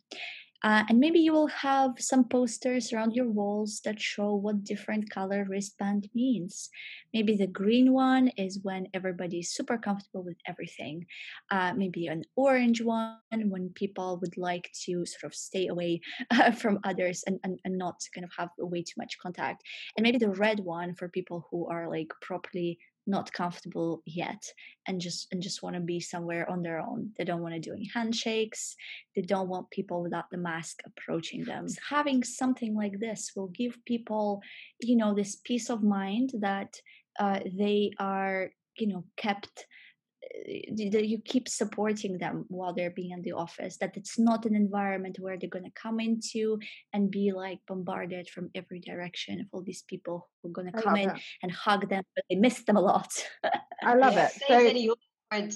Uh, 0.62 0.84
and 0.88 0.98
maybe 1.00 1.18
you 1.18 1.32
will 1.32 1.48
have 1.48 1.92
some 1.98 2.24
posters 2.24 2.92
around 2.92 3.14
your 3.14 3.28
walls 3.28 3.80
that 3.84 4.00
show 4.00 4.34
what 4.34 4.64
different 4.64 5.10
color 5.10 5.44
wristband 5.48 6.08
means. 6.14 6.70
Maybe 7.12 7.36
the 7.36 7.46
green 7.46 7.92
one 7.92 8.28
is 8.36 8.60
when 8.62 8.88
everybody's 8.94 9.52
super 9.52 9.76
comfortable 9.76 10.22
with 10.22 10.38
everything. 10.46 11.06
Uh, 11.50 11.72
maybe 11.74 12.06
an 12.06 12.24
orange 12.36 12.80
one 12.80 13.18
when 13.30 13.70
people 13.70 14.18
would 14.20 14.36
like 14.36 14.70
to 14.84 15.04
sort 15.04 15.24
of 15.24 15.34
stay 15.34 15.66
away 15.66 16.00
uh, 16.30 16.50
from 16.62 16.78
others 16.84 17.24
and, 17.26 17.40
and, 17.44 17.58
and 17.64 17.76
not 17.76 18.00
kind 18.14 18.24
of 18.24 18.30
have 18.38 18.50
way 18.58 18.82
too 18.82 18.94
much 18.96 19.18
contact. 19.20 19.62
And 19.96 20.04
maybe 20.04 20.18
the 20.18 20.30
red 20.30 20.60
one 20.60 20.94
for 20.94 21.08
people 21.08 21.46
who 21.50 21.66
are 21.66 21.88
like 21.88 22.12
properly 22.20 22.78
not 23.06 23.32
comfortable 23.32 24.02
yet 24.06 24.42
and 24.86 25.00
just 25.00 25.28
and 25.32 25.42
just 25.42 25.62
want 25.62 25.74
to 25.74 25.80
be 25.80 26.00
somewhere 26.00 26.48
on 26.48 26.62
their 26.62 26.78
own. 26.78 27.10
They 27.16 27.24
don't 27.24 27.42
want 27.42 27.54
to 27.54 27.60
do 27.60 27.72
any 27.72 27.88
handshakes. 27.92 28.76
They 29.16 29.22
don't 29.22 29.48
want 29.48 29.70
people 29.70 30.02
without 30.02 30.30
the 30.30 30.38
mask 30.38 30.80
approaching 30.86 31.44
them. 31.44 31.66
Having 31.88 32.24
something 32.24 32.74
like 32.74 32.98
this 32.98 33.32
will 33.34 33.48
give 33.48 33.76
people 33.84 34.40
you 34.80 34.96
know 34.96 35.14
this 35.14 35.36
peace 35.36 35.70
of 35.70 35.82
mind 35.82 36.30
that 36.40 36.74
uh, 37.18 37.40
they 37.58 37.90
are 37.98 38.50
you 38.76 38.86
know 38.86 39.04
kept 39.16 39.66
that 40.92 41.08
you 41.08 41.18
keep 41.18 41.48
supporting 41.48 42.18
them 42.18 42.44
while 42.48 42.72
they're 42.72 42.90
being 42.90 43.10
in 43.10 43.22
the 43.22 43.32
office 43.32 43.76
that 43.78 43.96
it's 43.96 44.18
not 44.18 44.46
an 44.46 44.54
environment 44.54 45.16
where 45.20 45.36
they're 45.38 45.48
going 45.48 45.64
to 45.64 45.70
come 45.70 46.00
into 46.00 46.58
and 46.92 47.10
be 47.10 47.32
like 47.32 47.58
bombarded 47.66 48.28
from 48.28 48.50
every 48.54 48.80
direction 48.80 49.40
of 49.40 49.46
all 49.52 49.62
these 49.62 49.82
people 49.88 50.28
who 50.42 50.48
are 50.48 50.52
going 50.52 50.70
to 50.70 50.82
come 50.82 50.96
in 50.96 51.10
it. 51.10 51.20
and 51.42 51.52
hug 51.52 51.88
them 51.88 52.02
but 52.14 52.24
they 52.28 52.36
miss 52.36 52.62
them 52.64 52.76
a 52.76 52.80
lot. 52.80 53.10
I 53.82 53.94
love 53.94 54.16
it. 54.16 54.30
So 54.48 54.58
any 54.58 54.88
awkward 54.88 55.54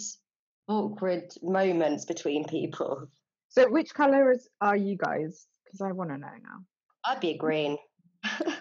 awkward 0.68 1.32
moments 1.42 2.04
between 2.04 2.44
people. 2.44 3.08
So 3.48 3.68
which 3.70 3.92
colors 3.94 4.48
are 4.60 4.76
you 4.76 4.96
guys? 4.96 5.46
Because 5.64 5.80
i 5.80 5.92
want 5.92 6.10
to 6.10 6.18
know 6.18 6.26
now. 6.26 6.64
I'd 7.04 7.20
be 7.20 7.30
a 7.30 7.38
green 7.38 7.78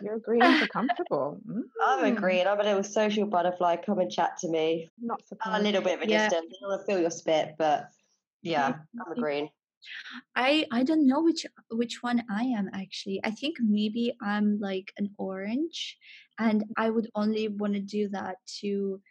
you're 0.02 0.16
agreeing 0.16 0.60
for 0.60 0.68
comfortable. 0.68 1.40
Mm. 1.48 1.62
I'm 1.84 2.06
agreeing. 2.06 2.48
I'm 2.48 2.60
a 2.60 2.64
little 2.64 2.84
social 2.84 3.26
butterfly. 3.26 3.78
Come 3.78 4.00
and 4.00 4.12
chat 4.12 4.38
to 4.40 4.50
me. 4.50 4.90
Not 5.02 5.26
surprised. 5.28 5.56
I'm 5.56 5.62
a 5.62 5.64
little 5.64 5.82
bit 5.82 5.96
of 5.96 6.08
a 6.08 6.10
yeah. 6.10 6.30
distance. 6.30 6.56
I 6.64 6.68
want 6.68 6.82
to 6.82 6.86
feel 6.86 7.00
your 7.00 7.10
spit, 7.10 7.56
but 7.58 7.90
yeah, 8.42 8.76
I'm 9.06 9.12
agreeing. 9.18 9.50
I 10.36 10.66
I 10.72 10.84
don't 10.84 11.08
know 11.08 11.22
which 11.22 11.46
which 11.70 12.02
one 12.02 12.24
I 12.30 12.44
am 12.44 12.70
actually. 12.74 13.22
I 13.24 13.32
think 13.32 13.58
maybe 13.60 14.14
I'm 14.22 14.60
like 14.60 14.92
an 14.98 15.10
orange, 15.18 15.98
and 16.40 16.64
I 16.78 16.90
would 16.90 17.10
only 17.16 17.48
want 17.48 17.74
to 17.74 17.80
do 17.80 18.10
that 18.10 18.38
to 18.62 19.02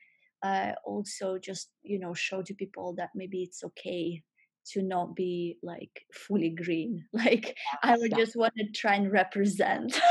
uh, 0.43 0.73
also 0.85 1.38
just 1.38 1.71
you 1.83 1.99
know 1.99 2.14
show 2.14 2.43
to 2.43 2.55
people 2.55 2.95
that 2.95 3.11
maybe 3.14 3.43
it's 3.43 3.64
okay 3.64 4.23
to 4.72 4.83
not 4.83 5.14
be 5.14 5.59
like 5.62 6.07
fully 6.12 6.50
green. 6.50 7.05
Like 7.12 7.57
i 7.83 7.96
would 7.96 8.14
just 8.14 8.37
want 8.37 8.55
to 8.57 8.66
try 8.72 8.94
and 8.94 9.11
represent. 9.11 10.00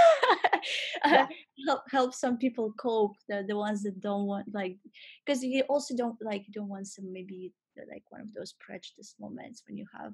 Uh, 1.03 1.25
help 1.67 1.81
help 1.91 2.13
some 2.13 2.37
people 2.37 2.73
cope 2.77 3.17
the 3.27 3.43
the 3.49 3.57
ones 3.57 3.83
that 3.83 3.99
don't 3.99 4.25
want 4.25 4.45
like 4.53 4.77
because 5.25 5.43
you 5.43 5.61
also 5.63 5.93
don't 5.93 6.15
like 6.21 6.47
you 6.47 6.53
don't 6.53 6.69
want 6.69 6.87
some 6.87 7.11
maybe 7.11 7.51
like 7.91 8.03
one 8.09 8.21
of 8.21 8.33
those 8.33 8.53
prejudice 8.61 9.15
moments 9.19 9.63
when 9.67 9.75
you 9.75 9.85
have 9.93 10.13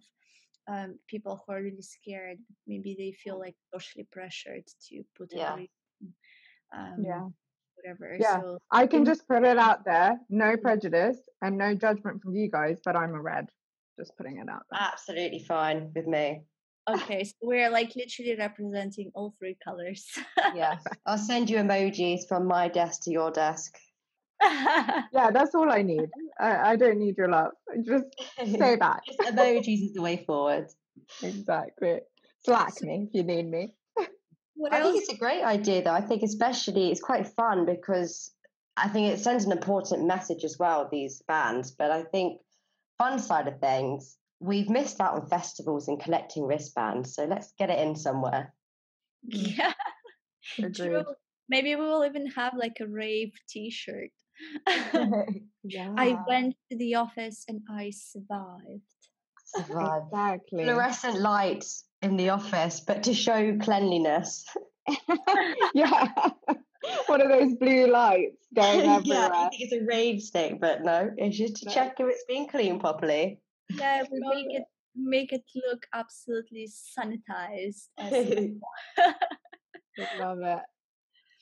um, 0.69 0.99
people 1.07 1.43
who 1.45 1.53
are 1.53 1.61
really 1.61 1.81
scared. 1.81 2.37
Maybe 2.67 2.95
they 2.97 3.11
feel 3.11 3.39
like 3.39 3.55
socially 3.73 4.07
pressured 4.11 4.65
to 4.89 5.03
put 5.17 5.31
yeah. 5.31 5.57
um, 6.75 6.97
yeah. 7.01 7.25
whatever. 7.75 8.17
Yeah. 8.19 8.41
So, 8.41 8.59
i 8.71 8.85
can 8.85 9.03
just 9.05 9.27
put 9.27 9.43
it 9.43 9.57
out 9.57 9.83
there 9.85 10.19
no 10.29 10.55
prejudice 10.57 11.17
and 11.41 11.57
no 11.57 11.73
judgment 11.73 12.21
from 12.21 12.35
you 12.35 12.49
guys 12.49 12.79
but 12.83 12.95
i'm 12.95 13.13
a 13.13 13.21
red 13.21 13.49
just 13.99 14.15
putting 14.17 14.37
it 14.37 14.49
out 14.49 14.63
there. 14.71 14.79
Absolutely 14.81 15.43
fine 15.47 15.91
with 15.93 16.07
me. 16.07 16.41
Okay, 16.89 17.23
so 17.23 17.33
we're 17.41 17.69
like 17.69 17.95
literally 17.95 18.35
representing 18.35 19.11
all 19.13 19.35
three 19.37 19.57
colors. 19.63 20.07
yes. 20.55 20.83
I'll 21.05 21.17
send 21.17 21.49
you 21.49 21.57
emojis 21.57 22.21
from 22.27 22.47
my 22.47 22.67
desk 22.67 23.03
to 23.03 23.11
your 23.11 23.31
desk. 23.31 23.75
yeah, 24.41 25.29
that's 25.31 25.53
all 25.53 25.71
I 25.71 25.81
need. 25.81 26.09
I, 26.39 26.71
I 26.71 26.75
don't 26.77 26.97
need 26.97 27.15
your 27.17 27.29
love. 27.29 27.51
Just 27.85 28.05
say 28.37 28.75
that. 28.79 29.01
Just 29.05 29.19
emojis 29.19 29.83
is 29.83 29.93
the 29.93 30.01
way 30.01 30.23
forward. 30.25 30.67
Exactly. 31.21 31.99
Slack 32.45 32.81
me 32.81 33.07
if 33.07 33.13
you 33.13 33.23
need 33.23 33.49
me. 33.49 33.73
What 34.55 34.73
I 34.73 34.79
else? 34.79 34.91
think 34.91 35.03
it's 35.03 35.13
a 35.13 35.17
great 35.17 35.43
idea, 35.43 35.83
though. 35.83 35.93
I 35.93 36.01
think 36.01 36.23
especially 36.23 36.91
it's 36.91 37.01
quite 37.01 37.27
fun 37.27 37.65
because 37.65 38.31
I 38.75 38.87
think 38.89 39.13
it 39.13 39.19
sends 39.19 39.45
an 39.45 39.51
important 39.51 40.07
message 40.07 40.43
as 40.43 40.57
well. 40.57 40.87
These 40.91 41.21
bands, 41.27 41.71
but 41.71 41.91
I 41.91 42.03
think 42.03 42.41
fun 42.99 43.17
side 43.17 43.47
of 43.47 43.59
things, 43.59 44.17
we've 44.39 44.69
missed 44.69 45.01
out 45.01 45.15
on 45.15 45.27
festivals 45.27 45.87
and 45.87 45.99
collecting 45.99 46.45
wristbands. 46.45 47.15
So 47.15 47.25
let's 47.25 47.53
get 47.57 47.71
it 47.71 47.79
in 47.79 47.95
somewhere. 47.95 48.53
Yeah. 49.23 49.73
True. 50.75 51.03
Maybe 51.49 51.75
we 51.75 51.81
will 51.81 52.05
even 52.05 52.27
have 52.27 52.53
like 52.55 52.77
a 52.79 52.87
rave 52.87 53.33
t 53.49 53.69
shirt. 53.69 54.11
yeah. 55.63 55.93
I 55.97 56.17
went 56.25 56.55
to 56.71 56.77
the 56.77 56.95
office 56.95 57.43
and 57.49 57.59
I 57.69 57.91
survived. 57.91 58.81
Survived. 59.45 60.05
Exactly. 60.13 60.63
Fluorescent 60.63 61.19
lights 61.19 61.83
in 62.01 62.15
the 62.15 62.29
office, 62.29 62.79
but 62.79 63.03
to 63.03 63.13
show 63.13 63.57
cleanliness. 63.57 64.45
yeah. 65.73 66.07
One 67.07 67.21
of 67.21 67.29
those 67.29 67.55
blue 67.55 67.87
lights 67.87 68.47
going 68.55 68.81
everywhere. 68.81 69.03
yeah, 69.03 69.29
I 69.31 69.49
think 69.49 69.61
it's 69.61 69.73
a 69.73 69.85
rave 69.85 70.21
stick, 70.21 70.59
but 70.59 70.83
no, 70.83 71.11
it's 71.17 71.37
just 71.37 71.57
to 71.57 71.65
no. 71.65 71.73
check 71.73 71.95
if 71.99 72.07
it's 72.07 72.25
being 72.27 72.47
cleaned 72.47 72.81
properly. 72.81 73.39
Yeah, 73.69 74.03
we 74.11 74.19
make 74.35 74.55
it 74.55 74.63
make 74.95 75.33
it 75.33 75.43
look 75.67 75.85
absolutely 75.93 76.67
sanitized. 76.67 77.87
I 77.99 78.49
love 80.19 80.39
it. 80.41 80.59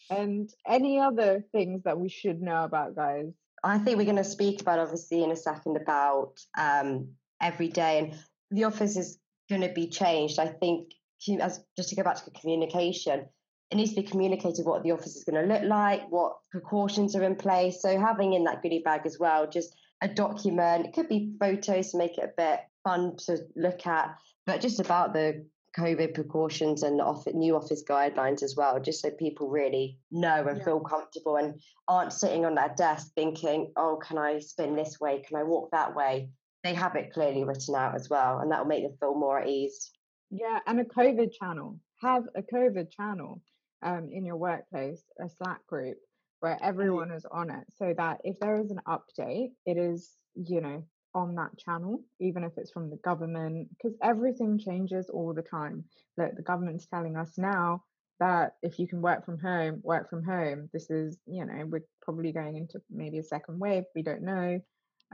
And 0.10 0.50
any 0.68 1.00
other 1.00 1.44
things 1.52 1.84
that 1.84 2.00
we 2.00 2.10
should 2.10 2.42
know 2.42 2.64
about, 2.64 2.96
guys? 2.96 3.34
I 3.64 3.78
think 3.80 3.98
we're 3.98 4.06
going 4.06 4.18
to 4.18 4.24
speak 4.24 4.62
about 4.62 4.80
obviously 4.80 5.24
in 5.24 5.32
a 5.32 5.36
second 5.36 5.78
about 5.78 6.34
um, 6.58 7.10
every 7.42 7.68
day, 7.68 8.00
and 8.00 8.16
the 8.52 8.66
office 8.66 8.96
is 8.96 9.20
going 9.50 9.62
to 9.62 9.74
be 9.74 9.88
changed. 9.88 10.40
I 10.40 10.48
think 10.48 10.94
as 11.42 11.64
just 11.76 11.90
to 11.90 11.96
go 11.96 12.04
back 12.04 12.24
to 12.24 12.32
communication, 12.32 13.26
it 13.70 13.76
needs 13.76 13.94
to 13.94 14.02
be 14.02 14.08
communicated 14.08 14.66
what 14.66 14.84
the 14.84 14.92
office 14.92 15.16
is 15.16 15.24
going 15.24 15.48
to 15.48 15.54
look 15.54 15.64
like, 15.64 16.10
what 16.10 16.38
precautions 16.52 17.16
are 17.16 17.24
in 17.24 17.36
place. 17.36 17.82
So 17.82 18.00
having 18.00 18.34
in 18.34 18.46
that 18.46 18.62
goodie 18.62 18.82
bag 18.84 19.02
as 19.06 19.18
well, 19.20 19.50
just 19.50 19.76
a 20.02 20.08
document. 20.08 20.86
It 20.86 20.94
could 20.94 21.10
be 21.10 21.34
photos 21.40 21.92
to 21.92 21.98
make 21.98 22.18
it 22.18 22.24
a 22.24 22.34
bit 22.38 22.60
fun 22.84 23.16
to 23.26 23.40
look 23.56 23.86
at, 23.88 24.16
but 24.46 24.62
just 24.62 24.80
about 24.80 25.14
the 25.14 25.46
COVID 25.78 26.14
precautions 26.14 26.84
and 26.84 27.00
the 27.00 27.32
new 27.34 27.56
office 27.56 27.84
guidelines 27.88 28.42
as 28.42 28.56
well, 28.56 28.80
just 28.80 29.02
so 29.02 29.12
people 29.12 29.50
really 29.50 30.00
know 30.12 30.46
and 30.48 30.58
yeah. 30.58 30.64
feel 30.64 30.80
comfortable 30.80 31.36
and 31.36 31.60
aren't 31.88 32.14
sitting 32.14 32.46
on 32.46 32.56
that 32.56 32.78
desk 32.78 33.12
thinking, 33.14 33.72
oh, 33.76 34.00
can 34.02 34.18
I 34.18 34.40
spin 34.40 34.76
this 34.76 35.00
way? 35.00 35.24
Can 35.28 35.38
I 35.38 35.44
walk 35.44 35.72
that 35.72 35.96
way? 35.96 36.30
They 36.64 36.74
have 36.74 36.96
it 36.96 37.14
clearly 37.14 37.44
written 37.44 37.76
out 37.76 37.96
as 37.96 38.10
well, 38.10 38.40
and 38.40 38.52
that 38.52 38.60
will 38.60 38.68
make 38.68 38.84
them 38.84 38.98
feel 39.00 39.14
more 39.14 39.40
at 39.40 39.48
ease. 39.48 39.92
Yeah, 40.32 40.60
and 40.66 40.80
a 40.80 40.84
COVID 40.84 41.32
channel. 41.40 41.80
Have 42.02 42.24
a 42.36 42.42
COVID 42.42 42.92
channel 42.92 43.42
um, 43.84 44.10
in 44.12 44.26
your 44.26 44.38
workplace, 44.38 45.04
a 45.20 45.30
Slack 45.30 45.66
group 45.68 45.98
where 46.40 46.58
everyone 46.62 47.12
is 47.12 47.26
on 47.32 47.50
it 47.50 47.64
so 47.78 47.94
that 47.98 48.22
if 48.24 48.40
there 48.40 48.60
is 48.60 48.72
an 48.72 48.82
update, 48.88 49.52
it 49.66 49.78
is, 49.78 50.12
you 50.36 50.62
know, 50.62 50.84
on 51.16 51.36
that 51.36 51.58
channel, 51.58 52.00
even 52.20 52.44
if 52.44 52.52
it's 52.58 52.72
from 52.72 52.90
the 52.90 52.98
government, 52.98 53.70
because 53.70 53.98
everything 54.04 54.60
changes 54.60 55.10
all 55.10 55.34
the 55.34 55.42
time. 55.42 55.84
Look, 56.18 56.36
the 56.36 56.44
government's 56.44 56.86
telling 56.86 57.16
us 57.16 57.38
now 57.38 57.84
that 58.20 58.54
if 58.62 58.80
you 58.80 58.88
can 58.88 59.02
work 59.02 59.26
from 59.26 59.40
home, 59.40 59.80
work 59.84 60.10
from 60.10 60.24
home. 60.24 60.70
This 60.74 60.90
is, 60.90 61.18
you 61.26 61.46
know, 61.46 61.66
we're 61.66 61.86
probably 62.02 62.32
going 62.32 62.58
into 62.58 62.82
maybe 62.90 63.20
a 63.20 63.24
second 63.24 63.60
wave. 63.60 63.84
We 63.96 64.04
don't 64.04 64.24
know. 64.24 64.60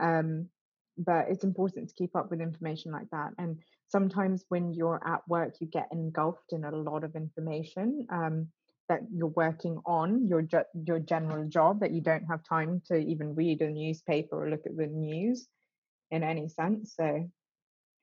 Um, 0.00 0.48
but 0.96 1.26
it's 1.28 1.44
important 1.44 1.88
to 1.88 1.94
keep 1.94 2.14
up 2.14 2.30
with 2.30 2.40
information 2.40 2.92
like 2.92 3.10
that. 3.10 3.30
And 3.38 3.58
sometimes 3.88 4.44
when 4.48 4.72
you're 4.72 5.00
at 5.06 5.26
work, 5.28 5.54
you 5.60 5.66
get 5.66 5.88
engulfed 5.92 6.52
in 6.52 6.64
a 6.64 6.70
lot 6.70 7.04
of 7.04 7.14
information 7.16 8.06
um, 8.10 8.48
that 8.88 9.00
you're 9.12 9.28
working 9.28 9.80
on 9.86 10.26
your 10.26 10.46
your 10.74 10.98
general 10.98 11.48
job 11.48 11.80
that 11.80 11.92
you 11.92 12.02
don't 12.02 12.26
have 12.26 12.42
time 12.44 12.82
to 12.86 12.96
even 12.96 13.34
read 13.34 13.60
a 13.62 13.70
newspaper 13.70 14.44
or 14.44 14.50
look 14.50 14.66
at 14.66 14.76
the 14.76 14.86
news 14.86 15.46
in 16.10 16.22
any 16.22 16.48
sense. 16.48 16.94
So 16.96 17.30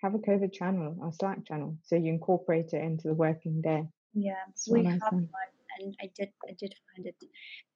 have 0.02 0.16
a 0.16 0.20
COVID 0.20 0.52
channel, 0.52 0.98
a 1.08 1.14
Slack 1.14 1.46
channel, 1.46 1.78
so 1.84 1.96
you 1.96 2.12
incorporate 2.12 2.74
it 2.74 2.84
into 2.84 3.08
the 3.10 3.14
working 3.14 3.62
day. 3.62 3.86
Yeah, 4.14 4.44
we 4.70 4.84
have 4.84 5.02
one, 5.12 5.28
and 5.80 5.96
I 6.02 6.10
did 6.16 6.30
I 6.50 6.54
did 6.60 6.74
find 6.96 7.06
it 7.08 7.16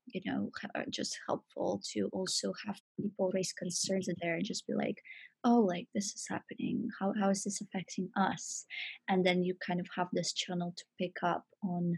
you 0.08 0.22
know 0.26 0.50
just 0.90 1.18
helpful 1.28 1.82
to 1.94 2.10
also 2.14 2.54
have 2.66 2.80
people 3.00 3.32
raise 3.34 3.54
concerns 3.54 4.08
in 4.08 4.16
there 4.22 4.36
and 4.36 4.46
just 4.46 4.68
be 4.68 4.74
like 4.74 4.98
oh 5.46 5.60
like 5.60 5.88
this 5.94 6.14
is 6.14 6.26
happening 6.30 6.90
how, 7.00 7.14
how 7.20 7.30
is 7.30 7.44
this 7.44 7.62
affecting 7.62 8.10
us? 8.18 8.66
And 9.08 9.26
then 9.26 9.44
you 9.44 9.56
kind 9.66 9.80
of 9.80 9.88
have 9.96 10.08
this 10.12 10.34
channel 10.34 10.74
to 10.76 10.84
pick 11.00 11.18
up 11.24 11.46
on 11.64 11.94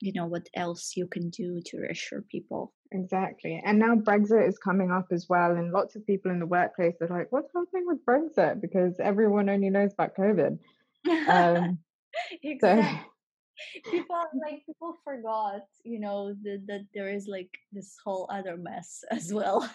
you 0.00 0.12
know 0.12 0.26
what 0.26 0.46
else 0.54 0.92
you 0.96 1.06
can 1.06 1.30
do 1.30 1.60
to 1.64 1.78
reassure 1.78 2.22
people. 2.30 2.72
Exactly 2.92 3.62
and 3.64 3.78
now 3.78 3.94
brexit 3.94 4.48
is 4.48 4.58
coming 4.58 4.90
up 4.90 5.06
as 5.12 5.26
well 5.28 5.52
and 5.52 5.72
lots 5.72 5.94
of 5.94 6.06
people 6.06 6.30
in 6.30 6.40
the 6.40 6.46
workplace 6.46 6.94
are 7.00 7.08
like 7.08 7.30
what's 7.30 7.52
happening 7.54 7.86
with 7.86 8.04
brexit? 8.04 8.60
Because 8.60 8.94
everyone 9.00 9.48
only 9.48 9.70
knows 9.70 9.92
about 9.92 10.16
covid. 10.16 10.58
Um, 11.28 11.78
exactly. 12.42 12.82
so 12.82 12.98
people 13.90 14.16
like 14.44 14.64
people 14.66 14.94
forgot 15.04 15.62
you 15.84 16.00
know 16.00 16.34
that, 16.42 16.64
that 16.66 16.86
there 16.94 17.08
is 17.08 17.26
like 17.26 17.50
this 17.72 17.96
whole 18.04 18.28
other 18.32 18.56
mess 18.56 19.04
as 19.10 19.32
well. 19.32 19.68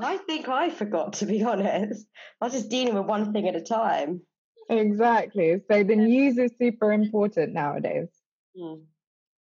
I 0.00 0.18
think 0.18 0.48
i 0.48 0.70
forgot 0.70 1.14
to 1.14 1.26
be 1.26 1.42
honest. 1.42 2.06
I 2.40 2.46
was 2.46 2.52
just 2.52 2.70
dealing 2.70 2.94
with 2.94 3.06
one 3.06 3.32
thing 3.32 3.48
at 3.48 3.56
a 3.56 3.60
time. 3.60 4.20
Exactly. 4.68 5.60
So 5.70 5.82
the 5.82 5.96
news 5.96 6.38
is 6.38 6.52
super 6.60 6.92
important 6.92 7.52
nowadays. 7.52 8.08
Mm. 8.56 8.82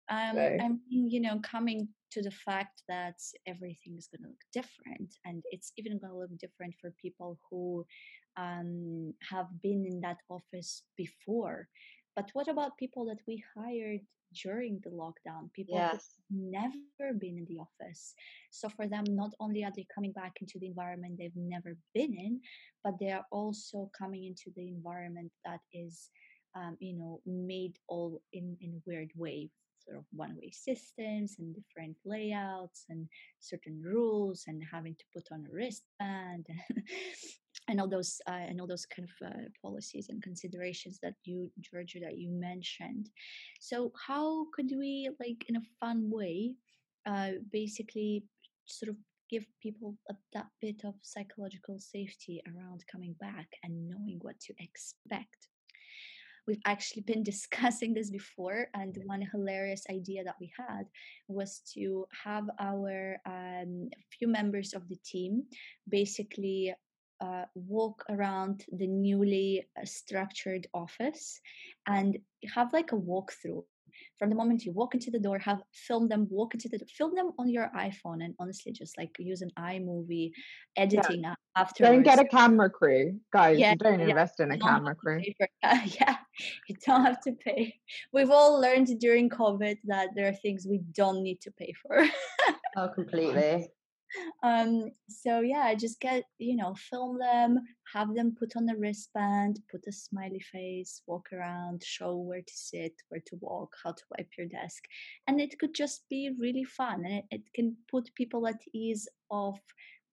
um, 0.08 0.34
so. 0.34 0.40
I 0.40 0.68
mean, 0.68 1.10
you 1.10 1.20
know, 1.20 1.40
coming 1.40 1.88
to 2.12 2.22
the 2.22 2.30
fact 2.30 2.82
that 2.88 3.18
everything 3.46 3.96
is 3.98 4.08
going 4.08 4.22
to 4.22 4.28
look 4.28 4.44
different 4.52 5.14
and 5.24 5.42
it's 5.50 5.72
even 5.76 5.98
going 5.98 6.12
to 6.12 6.18
look 6.18 6.38
different 6.38 6.74
for 6.80 6.92
people 7.02 7.38
who 7.50 7.84
um, 8.36 9.12
have 9.30 9.46
been 9.62 9.84
in 9.86 10.00
that 10.00 10.18
office 10.30 10.82
before 10.96 11.68
but 12.16 12.30
what 12.32 12.48
about 12.48 12.78
people 12.78 13.04
that 13.06 13.20
we 13.28 13.44
hired 13.56 14.00
during 14.42 14.80
the 14.82 14.90
lockdown? 14.90 15.52
People 15.52 15.76
yes. 15.76 16.16
who've 16.30 16.52
never 16.52 17.14
been 17.18 17.38
in 17.38 17.46
the 17.48 17.58
office. 17.58 18.14
So 18.50 18.68
for 18.68 18.88
them 18.88 19.04
not 19.10 19.32
only 19.38 19.64
are 19.64 19.72
they 19.76 19.86
coming 19.94 20.12
back 20.12 20.32
into 20.40 20.58
the 20.58 20.66
environment 20.66 21.18
they've 21.18 21.36
never 21.36 21.76
been 21.94 22.14
in 22.14 22.40
but 22.86 22.94
they 23.00 23.10
are 23.10 23.26
also 23.32 23.90
coming 23.98 24.24
into 24.24 24.50
the 24.56 24.68
environment 24.68 25.32
that 25.44 25.60
is 25.72 26.10
um, 26.56 26.76
you 26.78 26.96
know 26.96 27.20
made 27.26 27.76
all 27.88 28.22
in 28.32 28.56
in 28.60 28.70
a 28.70 28.82
weird 28.86 29.10
way 29.16 29.50
sort 29.84 29.98
of 29.98 30.04
one-way 30.12 30.50
systems 30.50 31.36
and 31.38 31.54
different 31.54 31.96
layouts 32.04 32.84
and 32.88 33.08
certain 33.40 33.80
rules 33.84 34.44
and 34.46 34.62
having 34.72 34.94
to 34.94 35.04
put 35.14 35.26
on 35.32 35.44
a 35.46 35.52
wristband 35.52 36.46
and 37.68 37.80
all 37.80 37.88
those 37.88 38.20
uh, 38.28 38.32
and 38.48 38.60
all 38.60 38.66
those 38.66 38.86
kind 38.86 39.08
of 39.08 39.28
uh, 39.28 39.48
policies 39.60 40.08
and 40.08 40.22
considerations 40.22 40.98
that 41.02 41.14
you 41.24 41.50
georgia 41.60 41.98
that 42.00 42.18
you 42.18 42.30
mentioned. 42.30 43.10
So 43.60 43.92
how 44.06 44.46
could 44.54 44.70
we 44.76 45.10
like 45.20 45.44
in 45.48 45.56
a 45.56 45.68
fun 45.80 46.10
way 46.10 46.54
uh, 47.06 47.32
basically 47.52 48.24
sort 48.66 48.90
of 48.90 48.96
give 49.30 49.44
people 49.60 49.96
a, 50.08 50.14
that 50.32 50.46
bit 50.60 50.82
of 50.84 50.94
psychological 51.02 51.78
safety 51.78 52.42
around 52.46 52.84
coming 52.90 53.14
back 53.20 53.48
and 53.62 53.88
knowing 53.88 54.18
what 54.22 54.38
to 54.40 54.54
expect? 54.60 55.48
We've 56.46 56.62
actually 56.64 57.02
been 57.02 57.22
discussing 57.32 57.92
this 57.92 58.10
before 58.10 58.68
and 58.74 58.96
one 59.06 59.22
hilarious 59.32 59.84
idea 59.90 60.22
that 60.24 60.36
we 60.40 60.52
had 60.56 60.84
was 61.26 61.60
to 61.74 62.06
have 62.24 62.44
our 62.60 63.16
um, 63.26 63.88
few 64.16 64.28
members 64.28 64.72
of 64.72 64.88
the 64.88 64.96
team 65.04 65.42
basically 65.88 66.72
uh, 67.20 67.44
walk 67.54 68.04
around 68.10 68.64
the 68.72 68.86
newly 68.86 69.66
uh, 69.80 69.84
structured 69.84 70.66
office 70.74 71.40
and 71.86 72.18
have 72.54 72.72
like 72.72 72.92
a 72.92 72.96
walkthrough. 72.96 73.62
From 74.18 74.28
the 74.28 74.36
moment 74.36 74.64
you 74.64 74.72
walk 74.72 74.94
into 74.94 75.10
the 75.10 75.18
door 75.18 75.38
have 75.38 75.62
film 75.72 76.06
them 76.06 76.26
walk 76.30 76.52
into 76.52 76.68
the 76.68 76.78
film 76.98 77.14
them 77.14 77.30
on 77.38 77.48
your 77.48 77.70
iphone 77.78 78.22
and 78.22 78.34
honestly 78.38 78.70
just 78.70 78.98
like 78.98 79.10
use 79.18 79.40
an 79.40 79.50
imovie 79.58 80.32
editing 80.76 81.22
yeah. 81.22 81.34
after 81.56 81.84
don't 81.84 82.02
get 82.02 82.18
a 82.18 82.26
camera 82.26 82.68
crew. 82.68 83.18
Guys 83.32 83.58
yeah, 83.58 83.74
don't 83.74 84.00
yeah. 84.00 84.08
invest 84.08 84.40
in 84.40 84.52
a 84.52 84.58
camera 84.58 84.94
crew. 84.94 85.22
for, 85.38 85.48
uh, 85.62 85.78
yeah 86.00 86.16
you 86.68 86.76
don't 86.84 87.06
have 87.06 87.20
to 87.22 87.32
pay. 87.32 87.74
We've 88.12 88.30
all 88.30 88.60
learned 88.60 88.88
during 89.00 89.30
covid 89.30 89.78
that 89.84 90.10
there 90.14 90.28
are 90.28 90.34
things 90.34 90.66
we 90.68 90.80
don't 90.92 91.22
need 91.22 91.40
to 91.42 91.50
pay 91.52 91.72
for. 91.82 92.04
Oh 92.76 92.88
completely 92.88 93.70
um 94.42 94.90
so 95.08 95.40
yeah 95.40 95.74
just 95.74 96.00
get 96.00 96.24
you 96.38 96.56
know 96.56 96.74
film 96.90 97.18
them 97.18 97.58
have 97.92 98.14
them 98.14 98.34
put 98.38 98.56
on 98.56 98.68
a 98.68 98.76
wristband 98.76 99.58
put 99.70 99.80
a 99.88 99.92
smiley 99.92 100.40
face 100.52 101.02
walk 101.06 101.26
around 101.32 101.82
show 101.84 102.16
where 102.16 102.40
to 102.40 102.52
sit 102.54 102.92
where 103.08 103.22
to 103.26 103.36
walk 103.40 103.72
how 103.82 103.92
to 103.92 104.02
wipe 104.16 104.28
your 104.38 104.46
desk 104.46 104.84
and 105.26 105.40
it 105.40 105.58
could 105.58 105.74
just 105.74 106.04
be 106.08 106.30
really 106.38 106.64
fun 106.64 107.04
and 107.04 107.14
it, 107.14 107.24
it 107.30 107.42
can 107.54 107.76
put 107.90 108.14
people 108.14 108.46
at 108.46 108.60
ease 108.74 109.08
of 109.30 109.54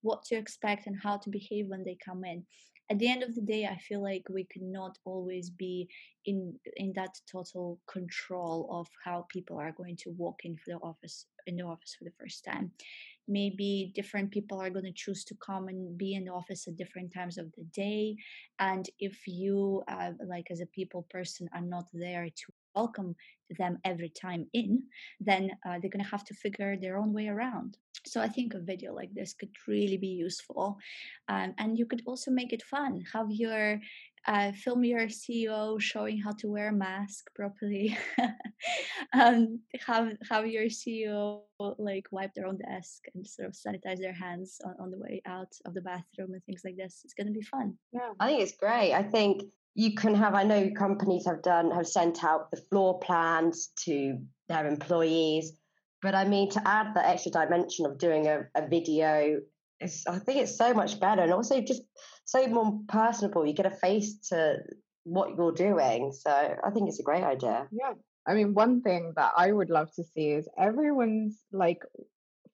what 0.02 0.22
to 0.24 0.34
expect 0.36 0.86
and 0.86 0.96
how 1.02 1.16
to 1.16 1.30
behave 1.30 1.66
when 1.68 1.82
they 1.84 1.96
come 2.04 2.24
in 2.24 2.44
at 2.90 2.98
the 2.98 3.08
end 3.08 3.22
of 3.22 3.34
the 3.34 3.40
day 3.40 3.66
i 3.66 3.76
feel 3.76 4.02
like 4.02 4.24
we 4.28 4.44
cannot 4.44 4.98
always 5.04 5.50
be 5.50 5.88
in 6.26 6.54
in 6.76 6.92
that 6.94 7.14
total 7.30 7.78
control 7.86 8.68
of 8.70 8.88
how 9.04 9.26
people 9.28 9.58
are 9.58 9.72
going 9.72 9.96
to 9.96 10.10
walk 10.10 10.40
into 10.44 10.62
the 10.66 10.76
office 10.76 11.26
in 11.46 11.56
the 11.56 11.62
office 11.62 11.94
for 11.98 12.04
the 12.04 12.12
first 12.18 12.44
time. 12.44 12.70
Maybe 13.26 13.92
different 13.94 14.30
people 14.30 14.60
are 14.60 14.70
going 14.70 14.84
to 14.84 14.92
choose 14.92 15.24
to 15.24 15.34
come 15.36 15.68
and 15.68 15.96
be 15.96 16.14
in 16.14 16.24
the 16.24 16.32
office 16.32 16.66
at 16.66 16.76
different 16.76 17.12
times 17.12 17.38
of 17.38 17.46
the 17.56 17.64
day 17.64 18.16
and 18.58 18.88
if 18.98 19.26
you 19.26 19.82
uh, 19.88 20.12
like 20.26 20.50
as 20.50 20.60
a 20.60 20.66
people 20.66 21.06
person 21.10 21.48
are 21.54 21.62
not 21.62 21.86
there 21.92 22.26
to 22.26 22.52
welcome 22.74 23.14
to 23.48 23.54
them 23.58 23.78
every 23.84 24.08
time 24.08 24.46
in 24.52 24.82
then 25.20 25.50
uh, 25.66 25.78
they're 25.78 25.90
going 25.90 26.04
to 26.04 26.10
have 26.10 26.24
to 26.24 26.34
figure 26.34 26.76
their 26.76 26.96
own 26.96 27.12
way 27.12 27.28
around. 27.28 27.76
So 28.06 28.20
i 28.20 28.28
think 28.28 28.54
a 28.54 28.60
video 28.60 28.94
like 28.94 29.12
this 29.14 29.32
could 29.32 29.50
really 29.66 29.96
be 29.96 30.14
useful. 30.26 30.78
Um, 31.28 31.54
and 31.58 31.78
you 31.78 31.86
could 31.86 32.02
also 32.06 32.30
make 32.30 32.52
it 32.52 32.62
fun. 32.62 33.02
Have 33.12 33.30
your 33.30 33.80
uh, 34.26 34.52
film 34.52 34.84
your 34.84 35.06
CEO 35.08 35.80
showing 35.80 36.18
how 36.18 36.32
to 36.32 36.48
wear 36.48 36.68
a 36.68 36.72
mask 36.72 37.26
properly, 37.34 37.96
um, 39.12 39.60
have 39.86 40.12
have 40.30 40.46
your 40.46 40.64
CEO 40.64 41.42
like 41.78 42.06
wipe 42.10 42.32
their 42.34 42.46
own 42.46 42.58
desk 42.58 43.04
and 43.14 43.26
sort 43.26 43.48
of 43.48 43.54
sanitize 43.54 43.98
their 43.98 44.12
hands 44.12 44.60
on, 44.64 44.74
on 44.80 44.90
the 44.90 44.98
way 44.98 45.20
out 45.26 45.52
of 45.66 45.74
the 45.74 45.80
bathroom 45.80 46.32
and 46.32 46.44
things 46.44 46.62
like 46.64 46.76
this. 46.76 47.02
It's 47.04 47.14
going 47.14 47.26
to 47.26 47.32
be 47.32 47.42
fun. 47.42 47.76
Yeah, 47.92 48.12
I 48.18 48.28
think 48.28 48.42
it's 48.42 48.56
great. 48.56 48.92
I 48.94 49.02
think 49.02 49.42
you 49.74 49.94
can 49.94 50.14
have. 50.14 50.34
I 50.34 50.44
know 50.44 50.70
companies 50.70 51.26
have 51.26 51.42
done 51.42 51.70
have 51.70 51.86
sent 51.86 52.24
out 52.24 52.50
the 52.50 52.60
floor 52.70 52.98
plans 53.00 53.70
to 53.84 54.18
their 54.48 54.66
employees. 54.66 55.52
But 56.02 56.14
I 56.14 56.24
mean, 56.24 56.50
to 56.50 56.62
add 56.68 56.94
the 56.94 57.06
extra 57.06 57.32
dimension 57.32 57.86
of 57.86 57.98
doing 57.98 58.26
a, 58.26 58.46
a 58.54 58.66
video, 58.68 59.40
is 59.80 60.04
I 60.06 60.18
think 60.18 60.40
it's 60.40 60.56
so 60.56 60.74
much 60.74 61.00
better. 61.00 61.22
And 61.22 61.32
also 61.32 61.60
just 61.60 61.82
so 62.24 62.46
more 62.46 62.80
personable. 62.88 63.46
You 63.46 63.52
get 63.52 63.66
a 63.66 63.70
face 63.70 64.16
to 64.30 64.58
what 65.04 65.36
you're 65.36 65.52
doing. 65.52 66.12
So 66.12 66.30
I 66.30 66.70
think 66.70 66.88
it's 66.88 67.00
a 67.00 67.04
great 67.04 67.22
idea. 67.22 67.68
Yeah. 67.70 67.94
I 68.26 68.34
mean, 68.34 68.54
one 68.54 68.80
thing 68.80 69.12
that 69.16 69.32
I 69.36 69.52
would 69.52 69.70
love 69.70 69.92
to 69.96 70.04
see 70.04 70.30
is 70.30 70.48
everyone's 70.58 71.38
like 71.52 71.82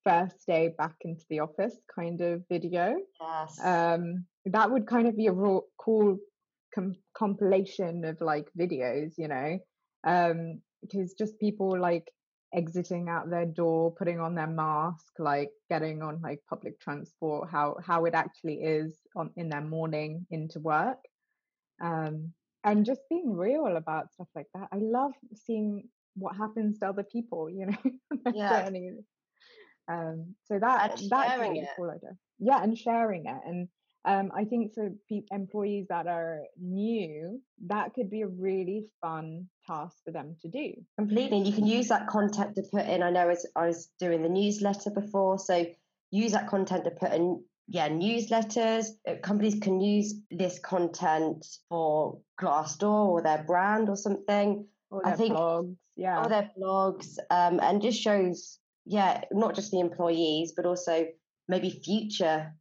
first 0.04 0.34
day 0.46 0.74
back 0.76 0.96
into 1.02 1.24
the 1.30 1.40
office 1.40 1.76
kind 1.94 2.20
of 2.20 2.42
video. 2.48 2.96
Yes. 3.20 3.60
Um, 3.62 4.26
that 4.46 4.70
would 4.70 4.86
kind 4.86 5.06
of 5.06 5.16
be 5.16 5.26
a 5.26 5.32
raw, 5.32 5.60
cool 5.78 6.18
com- 6.74 6.96
compilation 7.16 8.04
of 8.04 8.20
like 8.20 8.48
videos, 8.58 9.12
you 9.16 9.28
know, 9.28 9.58
um, 10.04 10.60
because 10.82 11.14
just 11.14 11.38
people 11.38 11.78
like 11.78 12.10
exiting 12.52 13.08
out 13.08 13.30
their 13.30 13.46
door 13.46 13.92
putting 13.92 14.18
on 14.18 14.34
their 14.34 14.46
mask 14.46 15.12
like 15.18 15.50
getting 15.68 16.02
on 16.02 16.20
like 16.20 16.40
public 16.48 16.80
transport 16.80 17.48
how 17.48 17.76
how 17.84 18.04
it 18.06 18.14
actually 18.14 18.54
is 18.54 18.98
on 19.14 19.30
in 19.36 19.48
their 19.48 19.60
morning 19.60 20.26
into 20.30 20.60
work. 20.60 20.98
Um 21.80 22.32
and 22.62 22.84
just 22.84 23.00
being 23.08 23.34
real 23.34 23.76
about 23.76 24.12
stuff 24.12 24.28
like 24.34 24.48
that. 24.54 24.68
I 24.70 24.76
love 24.76 25.12
seeing 25.34 25.88
what 26.16 26.36
happens 26.36 26.78
to 26.78 26.88
other 26.88 27.04
people 27.04 27.48
you 27.48 27.66
know 27.66 27.78
yeah. 28.34 28.68
um 29.88 30.34
so 30.44 30.58
that 30.58 30.96
that's 31.08 31.38
really 31.38 31.68
cool 31.76 31.90
idea 31.90 32.10
yeah 32.38 32.62
and 32.62 32.76
sharing 32.76 33.26
it 33.26 33.38
and 33.46 33.68
um, 34.04 34.30
I 34.34 34.44
think 34.44 34.74
for 34.74 34.90
pe- 35.08 35.22
employees 35.30 35.86
that 35.88 36.06
are 36.06 36.40
new, 36.60 37.40
that 37.66 37.92
could 37.94 38.10
be 38.10 38.22
a 38.22 38.28
really 38.28 38.86
fun 39.02 39.48
task 39.66 39.96
for 40.04 40.10
them 40.10 40.36
to 40.42 40.48
do. 40.48 40.72
Completely. 40.96 41.36
And 41.36 41.46
you 41.46 41.52
can 41.52 41.66
use 41.66 41.88
that 41.88 42.06
content 42.06 42.54
to 42.56 42.62
put 42.72 42.86
in. 42.86 43.02
I 43.02 43.10
know 43.10 43.28
as 43.28 43.44
I 43.54 43.66
was 43.66 43.90
doing 43.98 44.22
the 44.22 44.28
newsletter 44.28 44.90
before, 44.90 45.38
so 45.38 45.66
use 46.10 46.32
that 46.32 46.48
content 46.48 46.84
to 46.84 46.90
put 46.90 47.12
in. 47.12 47.44
Yeah, 47.68 47.88
newsletters. 47.88 48.86
Uh, 49.06 49.14
companies 49.22 49.60
can 49.60 49.80
use 49.80 50.14
this 50.30 50.58
content 50.58 51.46
for 51.68 52.20
Glassdoor 52.40 53.06
or 53.06 53.22
their 53.22 53.44
brand 53.46 53.88
or 53.88 53.96
something. 53.96 54.66
Or 54.90 55.02
their 55.04 55.12
I 55.12 55.16
think, 55.16 55.34
blogs, 55.34 55.76
yeah. 55.94 56.24
Or 56.24 56.28
their 56.28 56.50
blogs, 56.58 57.18
um, 57.30 57.60
and 57.62 57.80
just 57.80 58.00
shows, 58.00 58.58
yeah, 58.86 59.20
not 59.30 59.54
just 59.54 59.70
the 59.70 59.78
employees, 59.78 60.52
but 60.56 60.66
also 60.66 61.06
maybe 61.48 61.70
future 61.70 62.54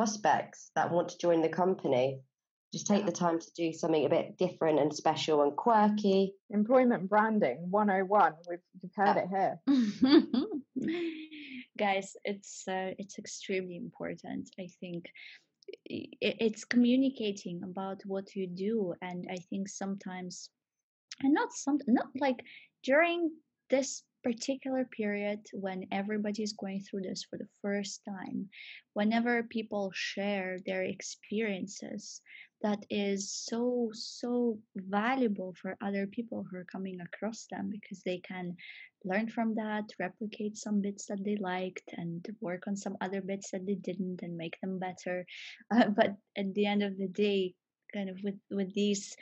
prospects 0.00 0.70
that 0.74 0.90
want 0.90 1.10
to 1.10 1.18
join 1.18 1.42
the 1.42 1.48
company. 1.50 2.22
Just 2.72 2.86
take 2.86 3.04
the 3.04 3.12
time 3.12 3.38
to 3.38 3.50
do 3.54 3.70
something 3.70 4.06
a 4.06 4.08
bit 4.08 4.38
different 4.38 4.78
and 4.78 4.94
special 4.94 5.42
and 5.42 5.54
quirky. 5.54 6.32
Employment 6.48 7.06
branding 7.06 7.66
101. 7.68 8.32
We've, 8.48 8.58
we've 8.82 8.92
heard 8.96 9.16
yeah. 9.16 9.56
it 9.66 10.38
here. 10.86 11.04
Guys, 11.78 12.16
it's 12.24 12.66
uh, 12.66 12.92
it's 12.96 13.18
extremely 13.18 13.76
important. 13.76 14.48
I 14.58 14.68
think 14.80 15.04
it's 15.84 16.64
communicating 16.64 17.60
about 17.62 18.00
what 18.04 18.34
you 18.34 18.44
do 18.48 18.92
and 19.02 19.24
i 19.30 19.36
think 19.36 19.68
sometimes 19.68 20.50
and 21.22 21.32
not 21.32 21.52
some 21.52 21.78
not 21.86 22.08
like 22.18 22.40
during 22.82 23.30
this 23.68 24.02
particular 24.22 24.84
period 24.84 25.40
when 25.52 25.86
everybody 25.92 26.42
is 26.42 26.52
going 26.52 26.80
through 26.80 27.02
this 27.02 27.24
for 27.28 27.38
the 27.38 27.48
first 27.62 28.02
time, 28.08 28.48
whenever 28.94 29.42
people 29.42 29.90
share 29.94 30.58
their 30.66 30.82
experiences, 30.82 32.20
that 32.62 32.84
is 32.90 33.32
so, 33.32 33.90
so 33.92 34.58
valuable 34.76 35.54
for 35.60 35.76
other 35.80 36.06
people 36.06 36.44
who 36.48 36.58
are 36.58 36.66
coming 36.70 36.98
across 37.00 37.46
them 37.50 37.70
because 37.70 38.02
they 38.04 38.18
can 38.18 38.56
learn 39.04 39.28
from 39.28 39.54
that, 39.54 39.84
replicate 39.98 40.56
some 40.56 40.82
bits 40.82 41.06
that 41.06 41.24
they 41.24 41.36
liked, 41.36 41.88
and 41.96 42.26
work 42.40 42.64
on 42.66 42.76
some 42.76 42.96
other 43.00 43.22
bits 43.22 43.50
that 43.52 43.64
they 43.66 43.76
didn't 43.76 44.20
and 44.22 44.36
make 44.36 44.60
them 44.60 44.78
better. 44.78 45.24
Uh, 45.72 45.88
but 45.88 46.16
at 46.36 46.52
the 46.54 46.66
end 46.66 46.82
of 46.82 46.98
the 46.98 47.06
day, 47.06 47.54
kind 47.94 48.10
of 48.10 48.18
with, 48.22 48.34
with 48.50 48.74
these 48.74 49.16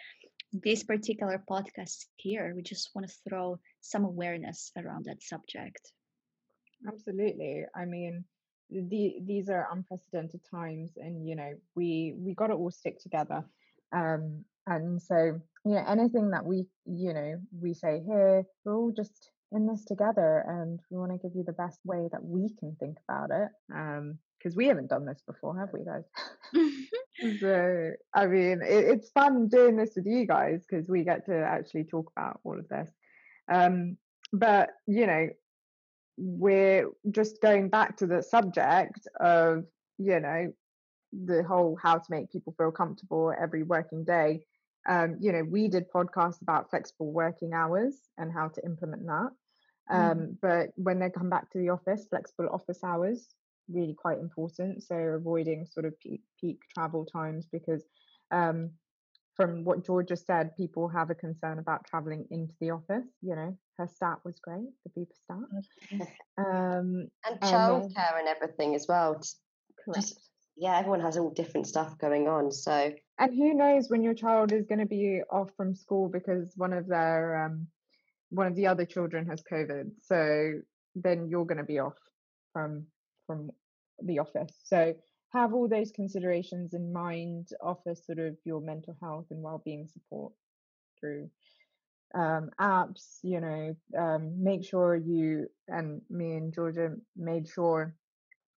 this 0.53 0.83
particular 0.83 1.43
podcast 1.49 2.07
here, 2.17 2.55
we 2.57 2.63
just 2.63 2.91
want 2.95 3.07
to 3.07 3.15
throw 3.29 3.59
some 3.89 4.05
awareness 4.05 4.71
around 4.77 5.07
that 5.07 5.23
subject. 5.23 5.93
Absolutely. 6.87 7.65
I 7.75 7.85
mean, 7.85 8.25
the, 8.71 9.17
these 9.25 9.49
are 9.49 9.69
unprecedented 9.73 10.41
times, 10.51 10.93
and 10.97 11.27
you 11.27 11.35
know, 11.37 11.53
we 11.75 12.15
we 12.17 12.35
got 12.35 12.49
to 12.49 12.55
all 12.55 12.71
stick 12.71 13.01
together. 13.01 13.45
Um, 13.93 14.45
and 14.67 15.01
so, 15.01 15.41
you 15.65 15.75
know, 15.75 15.85
anything 15.89 16.31
that 16.31 16.45
we, 16.45 16.67
you 16.85 17.15
know, 17.15 17.37
we 17.59 17.73
say 17.73 18.03
here, 18.07 18.45
we're 18.65 18.77
all 18.77 18.93
just 18.95 19.31
in 19.53 19.67
this 19.67 19.85
together, 19.87 20.45
and 20.47 20.79
we 20.91 20.99
want 20.99 21.13
to 21.13 21.19
give 21.19 21.35
you 21.35 21.45
the 21.45 21.53
best 21.53 21.81
way 21.85 22.09
that 22.13 22.23
we 22.23 22.55
can 22.59 22.77
think 22.79 22.99
about 23.09 23.31
it. 23.31 23.49
Um, 23.75 24.19
because 24.39 24.55
we 24.55 24.67
haven't 24.67 24.89
done 24.89 25.05
this 25.05 25.21
before, 25.27 25.59
have 25.59 25.71
we, 25.73 25.85
guys? 25.85 26.05
so, 27.41 27.91
I 28.15 28.27
mean, 28.27 28.63
it, 28.63 28.85
it's 28.85 29.11
fun 29.11 29.49
doing 29.49 29.77
this 29.77 29.93
with 29.97 30.07
you 30.07 30.27
guys 30.27 30.65
because 30.69 30.89
we 30.89 31.03
get 31.03 31.27
to 31.27 31.35
actually 31.35 31.85
talk 31.85 32.13
about 32.17 32.41
all 32.45 32.59
of 32.59 32.69
this. 32.69 32.89
Um, 33.51 33.97
but 34.33 34.71
you 34.87 35.07
know, 35.07 35.29
we're 36.17 36.89
just 37.11 37.41
going 37.41 37.69
back 37.69 37.97
to 37.99 38.07
the 38.07 38.23
subject 38.23 39.07
of 39.21 39.65
you 39.99 40.21
know 40.21 40.53
the 41.13 41.43
whole 41.43 41.79
how 41.83 41.97
to 41.99 42.11
make 42.11 42.31
people 42.31 42.55
feel 42.59 42.71
comfortable 42.71 43.33
every 43.41 43.63
working 43.63 44.05
day. 44.05 44.41
Um, 44.89 45.17
you 45.21 45.33
know 45.33 45.43
we 45.45 45.69
did 45.69 45.91
podcasts 45.91 46.43
about 46.43 46.71
flexible 46.71 47.13
working 47.13 47.53
hours 47.53 48.01
and 48.17 48.33
how 48.33 48.49
to 48.49 48.65
implement 48.65 49.07
that. 49.07 49.31
Um, 49.91 50.19
mm. 50.19 50.37
but 50.43 50.69
when 50.77 50.99
they 50.99 51.09
come 51.09 51.31
back 51.31 51.51
to 51.51 51.59
the 51.59 51.71
office 51.71 52.07
flexible 52.11 52.51
office 52.53 52.85
hours 52.85 53.29
really 53.69 53.95
quite 53.95 54.19
important. 54.19 54.83
So 54.83 54.95
avoiding 54.95 55.67
sort 55.67 55.87
of 55.87 55.99
peak, 56.01 56.23
peak 56.41 56.61
travel 56.75 57.05
times 57.05 57.47
because 57.51 57.85
um, 58.31 58.71
from 59.39 59.63
what 59.63 59.87
Georgia 59.87 60.17
said, 60.17 60.57
people 60.57 60.89
have 60.89 61.11
a 61.11 61.15
concern 61.15 61.61
about 61.61 61.87
traveling 61.87 62.27
into 62.33 62.53
the 62.61 62.73
office. 62.73 63.07
You 63.23 63.37
know, 63.37 63.57
her 63.79 63.87
stat 63.87 64.19
was 64.25 64.41
great, 64.41 64.67
the 64.85 64.91
Bupa 65.01 65.15
stat. 65.23 66.09
Um, 66.37 67.09
and 67.25 67.41
childcare 67.41 68.19
and, 68.19 68.27
and 68.27 68.29
everything 68.29 68.75
as 68.75 68.87
well. 68.89 69.15
Correct. 69.85 69.95
Just, 69.95 70.19
yeah, 70.57 70.77
everyone 70.77 71.01
has 71.03 71.17
all 71.17 71.31
different 71.31 71.69
stuff 71.69 71.97
going 71.99 72.27
on. 72.27 72.51
So, 72.51 72.93
and 73.21 73.35
who 73.35 73.55
knows 73.55 73.89
when 73.89 74.03
your 74.03 74.15
child 74.15 74.53
is 74.53 74.67
going 74.67 74.81
to 74.81 74.87
be 74.87 75.23
off 75.31 75.51
from 75.57 75.77
school 75.77 76.09
because 76.09 76.53
one 76.57 76.73
of 76.73 76.89
their 76.89 77.45
um, 77.45 77.69
one 78.31 78.49
of 78.49 78.57
the 78.57 78.67
other 78.67 78.85
children 78.85 79.27
has 79.27 79.41
COVID. 79.51 79.93
So 80.03 80.55
then 80.97 81.29
you're 81.29 81.47
going 81.47 81.59
to 81.59 81.65
be 81.65 81.79
off 81.79 81.97
from 82.53 82.87
from 83.29 83.53
the 84.03 84.19
office. 84.19 84.53
So 84.65 84.95
have 85.33 85.53
all 85.53 85.69
those 85.69 85.93
considerations 85.93 86.75
in 86.75 86.93
mind, 86.93 87.49
offer 87.61 87.95
sort 87.95 88.19
of 88.19 88.37
your 88.45 88.61
mental 88.61 88.97
health 89.03 89.27
and 89.31 89.43
well-being 89.43 89.87
support 89.87 90.33
through 90.99 91.29
um, 92.15 92.51
apps, 92.61 93.19
you 93.23 93.41
know, 93.41 93.77
um, 93.97 94.43
make 94.43 94.65
sure 94.65 94.97
you 94.97 95.49
and 95.69 96.01
me 96.09 96.37
and 96.37 96.55
Georgia 96.55 96.95
made 97.17 97.49
sure, 97.49 97.95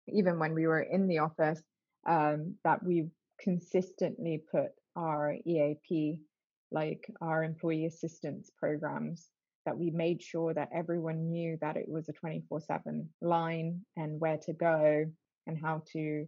even 0.07 0.39
when 0.39 0.53
we 0.53 0.67
were 0.67 0.81
in 0.81 1.07
the 1.07 1.19
office, 1.19 1.61
um, 2.07 2.55
that 2.63 2.83
we 2.83 3.07
consistently 3.39 4.41
put 4.51 4.71
our 4.95 5.35
EAP, 5.45 6.19
like 6.71 7.11
our 7.21 7.43
employee 7.43 7.85
assistance 7.85 8.49
programs, 8.57 9.29
that 9.65 9.77
we 9.77 9.91
made 9.91 10.21
sure 10.21 10.53
that 10.53 10.69
everyone 10.73 11.29
knew 11.29 11.57
that 11.61 11.75
it 11.75 11.87
was 11.87 12.07
a 12.09 12.13
24 12.13 12.61
7 12.61 13.09
line 13.21 13.81
and 13.97 14.19
where 14.19 14.37
to 14.37 14.53
go 14.53 15.05
and 15.47 15.57
how 15.61 15.83
to 15.91 16.25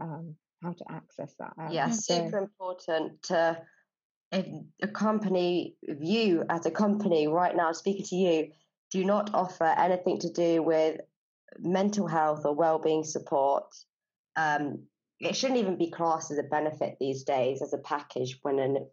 um, 0.00 0.34
how 0.62 0.72
to 0.72 0.84
access 0.90 1.34
that. 1.38 1.52
Um, 1.58 1.72
yeah, 1.72 1.90
super 1.90 2.38
important 2.38 3.22
to 3.24 3.60
a 4.32 4.88
company 4.92 5.76
you 5.82 6.44
as 6.50 6.66
a 6.66 6.70
company 6.70 7.28
right 7.28 7.56
now. 7.56 7.72
Speaking 7.72 8.04
to 8.06 8.16
you, 8.16 8.48
do 8.90 9.04
not 9.04 9.34
offer 9.34 9.64
anything 9.64 10.18
to 10.20 10.30
do 10.30 10.62
with 10.62 11.00
mental 11.58 12.06
health 12.06 12.44
or 12.44 12.54
well-being 12.54 13.04
support. 13.04 13.74
Um, 14.36 14.84
it 15.20 15.34
shouldn't 15.34 15.58
even 15.58 15.76
be 15.76 15.90
classed 15.90 16.30
as 16.30 16.38
a 16.38 16.42
benefit 16.42 16.96
these 17.00 17.24
days 17.24 17.62
as 17.62 17.72
a 17.72 17.78
package 17.78 18.38
when 18.42 18.58
an, 18.58 18.86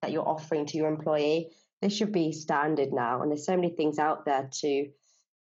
that 0.00 0.10
you're 0.10 0.28
offering 0.28 0.66
to 0.66 0.76
your 0.76 0.88
employee. 0.88 1.50
This 1.80 1.94
should 1.96 2.12
be 2.12 2.32
standard 2.32 2.92
now, 2.92 3.22
and 3.22 3.30
there's 3.30 3.46
so 3.46 3.56
many 3.56 3.70
things 3.70 3.98
out 3.98 4.24
there 4.24 4.48
to 4.60 4.88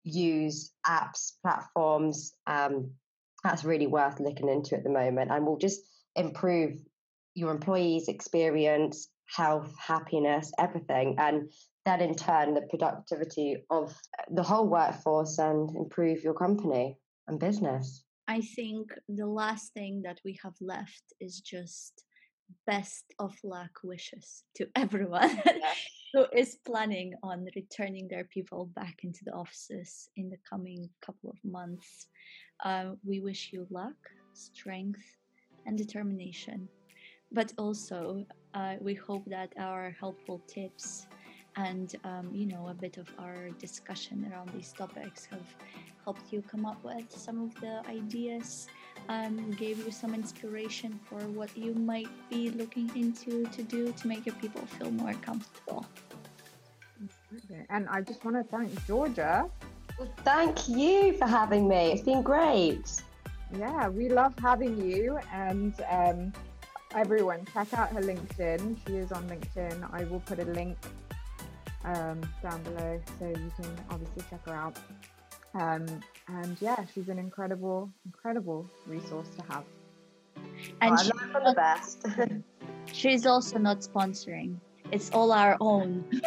use 0.03 0.73
apps, 0.87 1.33
platforms, 1.43 2.35
um, 2.47 2.93
that's 3.43 3.65
really 3.65 3.87
worth 3.87 4.21
looking 4.21 4.49
into 4.49 4.77
at 4.77 4.85
the 4.85 4.91
moment 4.91 5.31
and 5.31 5.47
will 5.47 5.59
just 5.59 5.81
improve 6.17 6.79
your 7.35 7.51
employees' 7.51 8.09
experience, 8.09 9.09
health, 9.35 9.73
happiness, 9.79 10.53
everything. 10.59 11.17
And 11.19 11.51
then 11.87 12.01
in 12.01 12.15
turn, 12.15 12.55
the 12.55 12.63
productivity 12.63 13.65
of 13.71 13.91
uh, 13.91 14.23
the 14.35 14.43
whole 14.43 14.69
workforce 14.69 15.39
and 15.39 15.75
improve 15.77 16.23
your 16.23 16.35
company 16.35 16.97
and 17.29 17.39
business. 17.39 18.05
I 18.29 18.43
think 18.43 18.91
the 19.09 19.27
last 19.27 19.73
thing 19.73 20.03
that 20.05 20.21
we 20.25 20.39
have 20.43 20.55
left 20.61 21.03
is 21.21 21.41
just 21.41 22.05
best 22.67 23.05
of 23.19 23.35
luck 23.45 23.71
wishes 23.83 24.43
to 24.57 24.69
everyone 24.77 25.41
yeah. 25.47 25.73
Who 26.13 26.27
is 26.33 26.59
planning 26.67 27.15
on 27.23 27.49
returning 27.55 28.09
their 28.09 28.25
people 28.25 28.67
back 28.75 29.01
into 29.05 29.25
the 29.25 29.33
offices 29.33 30.09
in 30.17 30.29
the 30.29 30.39
coming 30.49 30.89
couple 31.01 31.31
of 31.31 31.39
months. 31.45 32.07
Uh, 32.65 32.93
we 33.05 33.21
wish 33.21 33.51
you 33.53 33.67
luck, 33.71 33.97
strength, 34.33 35.05
and 35.67 35.79
determination. 35.79 36.69
But 37.33 37.53
also, 37.59 38.25
uh, 38.55 38.75
we 38.81 38.95
hope 38.95 39.25
that 39.27 39.53
our 39.59 39.95
helpful 40.01 40.41
tips 40.49 41.07
and 41.57 41.97
um, 42.05 42.31
you 42.33 42.47
know 42.47 42.69
a 42.69 42.75
bit 42.75 42.97
of 42.97 43.09
our 43.19 43.51
discussion 43.59 44.31
around 44.31 44.51
these 44.55 44.73
topics 44.73 45.27
have 45.27 45.47
helped 46.05 46.33
you 46.33 46.43
come 46.43 46.65
up 46.65 46.83
with 46.85 47.11
some 47.11 47.43
of 47.43 47.55
the 47.61 47.83
ideas 47.89 48.69
um, 49.11 49.51
gave 49.53 49.85
you 49.85 49.91
some 49.91 50.15
inspiration 50.15 50.99
for 51.09 51.19
what 51.39 51.51
you 51.57 51.75
might 51.75 52.09
be 52.31 52.51
looking 52.51 52.91
into 52.97 53.45
to 53.47 53.63
do 53.63 53.93
to 53.93 54.09
make 54.09 54.25
your 54.25 54.35
people 54.37 54.63
feel 54.79 54.91
more 54.91 55.15
comfortable 55.15 55.85
and 57.71 57.89
i 57.89 58.01
just 58.01 58.25
want 58.25 58.37
to 58.37 58.45
thank 58.45 58.71
georgia 58.87 59.51
well, 60.01 60.09
thank 60.25 60.67
you 60.67 61.13
for 61.19 61.27
having 61.27 61.69
me. 61.69 61.93
It's 61.93 62.01
been 62.01 62.23
great. 62.23 63.03
Yeah, 63.55 63.89
we 63.89 64.09
love 64.09 64.33
having 64.39 64.81
you. 64.81 65.19
And 65.31 65.75
um, 65.91 66.33
everyone, 66.95 67.45
check 67.53 67.75
out 67.75 67.91
her 67.91 68.01
LinkedIn. 68.01 68.79
She 68.87 68.97
is 68.97 69.13
on 69.13 69.29
LinkedIn. 69.29 69.87
I 69.93 70.05
will 70.05 70.21
put 70.21 70.39
a 70.39 70.47
link 70.47 70.79
um, 71.85 72.23
down 72.43 72.63
below 72.63 72.99
so 73.19 73.29
you 73.29 73.53
can 73.61 73.67
obviously 73.91 74.23
check 74.31 74.47
her 74.47 74.55
out. 74.55 74.79
Um, 75.55 75.87
and 76.29 76.57
yeah, 76.61 76.85
she's 76.95 77.09
an 77.09 77.19
incredible, 77.19 77.91
incredible 78.05 78.69
resource 78.87 79.29
to 79.39 79.45
have. 79.53 79.65
And 80.81 80.93
oh, 80.93 81.03
she's 81.03 81.13
the 81.13 81.55
best. 81.57 82.07
she's 82.93 83.27
also 83.27 83.59
not 83.59 83.81
sponsoring. 83.81 84.57
It's 84.93 85.11
all 85.11 85.33
our 85.33 85.57
own. 85.61 86.05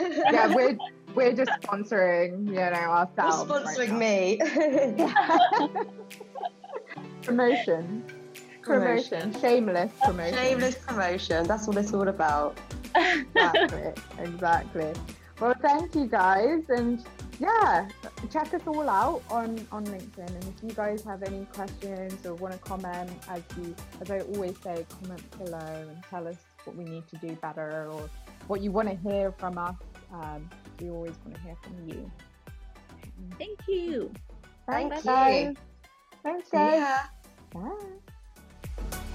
yeah, 0.00 0.54
we're 0.54 0.76
we're 1.14 1.32
just 1.32 1.50
sponsoring, 1.62 2.48
you 2.48 2.54
know, 2.54 2.62
ourselves. 2.70 3.48
You're 3.48 3.60
sponsoring 3.60 3.92
right 3.92 5.68
me. 5.68 5.76
promotion. 7.22 8.04
promotion. 8.62 9.40
Shameless 9.40 9.92
promotion. 10.02 10.34
Shameless 10.34 10.74
promotion. 10.76 11.46
That's 11.46 11.66
what 11.66 11.76
it's 11.76 11.92
all 11.94 12.08
about. 12.08 12.58
exactly. 12.94 13.92
Exactly. 14.18 14.92
Well, 15.40 15.54
thank 15.60 15.94
you 15.94 16.06
guys, 16.06 16.64
and 16.68 17.04
yeah, 17.38 17.88
check 18.30 18.54
us 18.54 18.62
all 18.66 18.88
out 18.88 19.22
on 19.30 19.66
on 19.72 19.84
LinkedIn. 19.86 20.28
And 20.28 20.44
if 20.44 20.62
you 20.62 20.70
guys 20.70 21.02
have 21.04 21.22
any 21.22 21.44
questions 21.46 22.24
or 22.24 22.34
want 22.34 22.54
to 22.54 22.60
comment, 22.60 23.10
as 23.28 23.42
you 23.56 23.74
as 24.00 24.10
I 24.10 24.20
always 24.20 24.54
say, 24.62 24.86
comment 24.88 25.38
below 25.38 25.88
and 25.88 26.02
tell 26.10 26.26
us 26.28 26.36
what 26.64 26.76
we 26.76 26.84
need 26.84 27.06
to 27.08 27.16
do 27.16 27.34
better 27.36 27.88
or 27.90 28.08
what 28.46 28.60
you 28.60 28.70
want 28.70 28.88
to 28.88 28.96
hear 29.08 29.32
from 29.32 29.58
us. 29.58 29.76
Um, 30.12 30.48
we 30.80 30.90
always 30.90 31.14
want 31.24 31.34
to 31.36 31.40
hear 31.42 31.56
from 31.62 31.88
you. 31.88 32.10
Thank 33.38 33.58
you. 33.68 34.12
Thank 34.68 34.94
you. 34.94 35.02
Bye. 35.02 35.54
Thanks, 36.22 36.48
guys. 36.50 37.08
Bye. 37.52 39.14